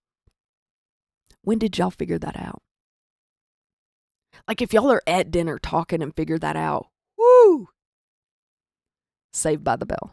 when 1.41 1.59
did 1.59 1.79
y'all 1.79 1.91
figure 1.91 2.19
that 2.19 2.39
out? 2.39 2.61
Like 4.47 4.61
if 4.61 4.75
y'all 4.75 4.93
are 4.93 5.03
at 5.07 5.31
dinner 5.31 5.59
talking 5.59 6.03
and 6.03 6.15
figure 6.15 6.39
that 6.41 6.55
out, 6.55 6.89
woo! 7.17 7.71
Saved 9.33 9.65
by 9.65 9.77
the 9.77 9.87
bell. 9.87 10.13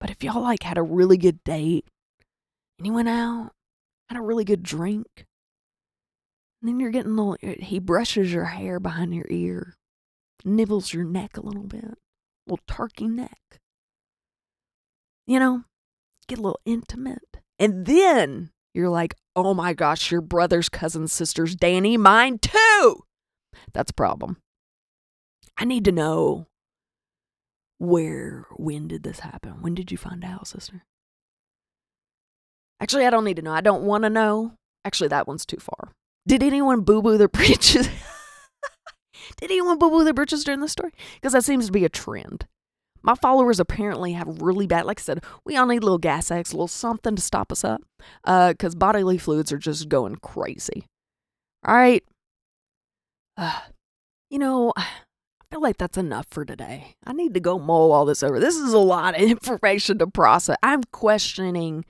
But 0.00 0.08
if 0.08 0.24
y'all 0.24 0.40
like 0.40 0.62
had 0.62 0.78
a 0.78 0.82
really 0.82 1.18
good 1.18 1.44
date 1.44 1.84
and 2.78 2.86
you 2.86 2.94
went 2.94 3.10
out, 3.10 3.50
had 4.08 4.18
a 4.18 4.22
really 4.22 4.44
good 4.44 4.62
drink, 4.62 5.26
and 6.62 6.68
then 6.70 6.80
you're 6.80 6.90
getting 6.90 7.12
a 7.12 7.14
little, 7.14 7.36
eh, 7.42 7.56
he 7.58 7.78
brushes 7.78 8.32
your 8.32 8.46
hair 8.46 8.80
behind 8.80 9.14
your 9.14 9.26
ear, 9.28 9.74
nibbles 10.46 10.94
your 10.94 11.04
neck 11.04 11.36
a 11.36 11.42
little 11.42 11.64
bit, 11.64 11.98
little 12.46 12.64
turkey 12.66 13.06
neck. 13.06 13.60
You 15.26 15.38
know, 15.38 15.64
get 16.26 16.38
a 16.38 16.42
little 16.42 16.60
intimate. 16.64 17.33
And 17.58 17.86
then 17.86 18.50
you're 18.72 18.88
like, 18.88 19.14
oh 19.36 19.54
my 19.54 19.72
gosh, 19.72 20.10
your 20.10 20.20
brother's 20.20 20.68
cousins, 20.68 21.12
sister's 21.12 21.54
Danny, 21.54 21.96
mine 21.96 22.38
too. 22.38 23.04
That's 23.72 23.90
a 23.90 23.94
problem. 23.94 24.38
I 25.56 25.64
need 25.64 25.84
to 25.84 25.92
know 25.92 26.46
where, 27.78 28.46
when 28.56 28.88
did 28.88 29.02
this 29.02 29.20
happen? 29.20 29.62
When 29.62 29.74
did 29.74 29.92
you 29.92 29.98
find 29.98 30.24
out, 30.24 30.48
sister? 30.48 30.84
Actually, 32.80 33.06
I 33.06 33.10
don't 33.10 33.24
need 33.24 33.36
to 33.36 33.42
know. 33.42 33.52
I 33.52 33.60
don't 33.60 33.84
want 33.84 34.04
to 34.04 34.10
know. 34.10 34.54
Actually, 34.84 35.08
that 35.08 35.28
one's 35.28 35.46
too 35.46 35.58
far. 35.58 35.92
Did 36.26 36.42
anyone 36.42 36.80
boo 36.80 37.02
boo 37.02 37.16
their 37.18 37.28
britches? 37.28 37.88
did 39.36 39.50
anyone 39.50 39.78
boo 39.78 39.90
boo 39.90 40.04
their 40.04 40.14
britches 40.14 40.44
during 40.44 40.60
this 40.60 40.72
story? 40.72 40.92
Because 41.14 41.32
that 41.32 41.44
seems 41.44 41.66
to 41.66 41.72
be 41.72 41.84
a 41.84 41.88
trend. 41.88 42.46
My 43.04 43.14
followers 43.14 43.60
apparently 43.60 44.14
have 44.14 44.40
really 44.40 44.66
bad, 44.66 44.86
like 44.86 44.98
I 44.98 45.02
said, 45.02 45.22
we 45.44 45.56
all 45.56 45.66
need 45.66 45.82
a 45.82 45.84
little 45.84 45.98
Gas-X, 45.98 46.52
a 46.52 46.56
little 46.56 46.66
something 46.66 47.14
to 47.14 47.20
stop 47.22 47.52
us 47.52 47.62
up. 47.62 47.82
Because 48.24 48.74
uh, 48.74 48.78
bodily 48.78 49.18
fluids 49.18 49.52
are 49.52 49.58
just 49.58 49.90
going 49.90 50.16
crazy. 50.16 50.86
All 51.66 51.74
right. 51.74 52.02
Uh, 53.36 53.60
you 54.30 54.38
know, 54.38 54.72
I 54.76 54.86
feel 55.50 55.60
like 55.60 55.76
that's 55.76 55.98
enough 55.98 56.26
for 56.30 56.46
today. 56.46 56.96
I 57.06 57.12
need 57.12 57.34
to 57.34 57.40
go 57.40 57.58
mull 57.58 57.92
all 57.92 58.06
this 58.06 58.22
over. 58.22 58.40
This 58.40 58.56
is 58.56 58.72
a 58.72 58.78
lot 58.78 59.14
of 59.14 59.20
information 59.30 59.98
to 59.98 60.06
process. 60.06 60.56
I'm 60.62 60.82
questioning 60.84 61.84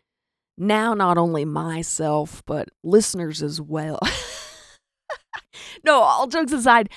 now 0.59 0.95
not 0.95 1.17
only 1.17 1.45
myself, 1.45 2.43
but 2.45 2.71
listeners 2.83 3.41
as 3.41 3.61
well. 3.61 4.01
no, 5.85 6.01
all 6.01 6.27
jokes 6.27 6.53
aside, 6.53 6.91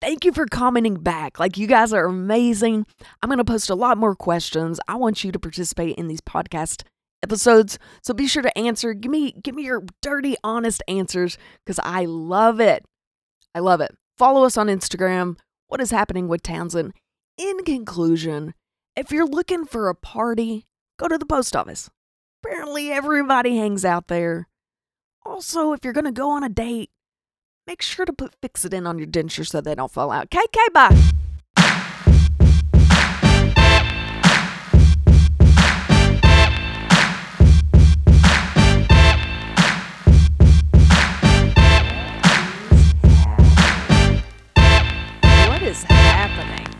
thank 0.00 0.24
you 0.24 0.32
for 0.32 0.46
commenting 0.46 0.96
back. 0.96 1.38
Like, 1.38 1.56
you 1.56 1.66
guys 1.66 1.92
are 1.92 2.06
amazing. 2.06 2.86
I'm 3.22 3.28
going 3.28 3.38
to 3.38 3.44
post 3.44 3.70
a 3.70 3.74
lot 3.74 3.98
more 3.98 4.14
questions. 4.14 4.80
I 4.88 4.96
want 4.96 5.24
you 5.24 5.32
to 5.32 5.38
participate 5.38 5.96
in 5.96 6.08
these 6.08 6.20
podcast 6.20 6.82
episodes. 7.22 7.78
So 8.02 8.14
be 8.14 8.26
sure 8.26 8.42
to 8.42 8.58
answer. 8.58 8.94
Give 8.94 9.10
me 9.10 9.32
give 9.42 9.54
me 9.54 9.64
your 9.64 9.84
dirty, 10.02 10.36
honest 10.42 10.82
answers 10.88 11.38
because 11.64 11.80
I 11.82 12.04
love 12.06 12.60
it. 12.60 12.84
I 13.54 13.60
love 13.60 13.80
it. 13.80 13.96
Follow 14.16 14.44
us 14.44 14.56
on 14.56 14.68
Instagram. 14.68 15.36
What 15.68 15.80
is 15.80 15.90
happening 15.90 16.28
with 16.28 16.42
Townsend? 16.42 16.92
In 17.36 17.64
conclusion, 17.64 18.54
if 18.96 19.10
you're 19.10 19.26
looking 19.26 19.64
for 19.64 19.88
a 19.88 19.94
party, 19.94 20.66
go 20.98 21.08
to 21.08 21.18
the 21.18 21.26
post 21.26 21.56
office. 21.56 21.90
Apparently, 22.42 22.90
everybody 22.90 23.56
hangs 23.56 23.84
out 23.84 24.08
there. 24.08 24.48
Also, 25.24 25.72
if 25.72 25.80
you're 25.84 25.92
going 25.92 26.06
to 26.06 26.12
go 26.12 26.30
on 26.30 26.42
a 26.42 26.48
date, 26.48 26.90
make 27.70 27.82
sure 27.82 28.04
to 28.04 28.12
put 28.12 28.32
Fixodent 28.40 28.88
on 28.88 28.98
your 28.98 29.06
dentures 29.06 29.50
so 29.50 29.60
they 29.60 29.76
don't 29.76 29.92
fall 29.92 30.10
out. 30.10 30.28
KK, 30.28 30.72
bye. 30.72 31.29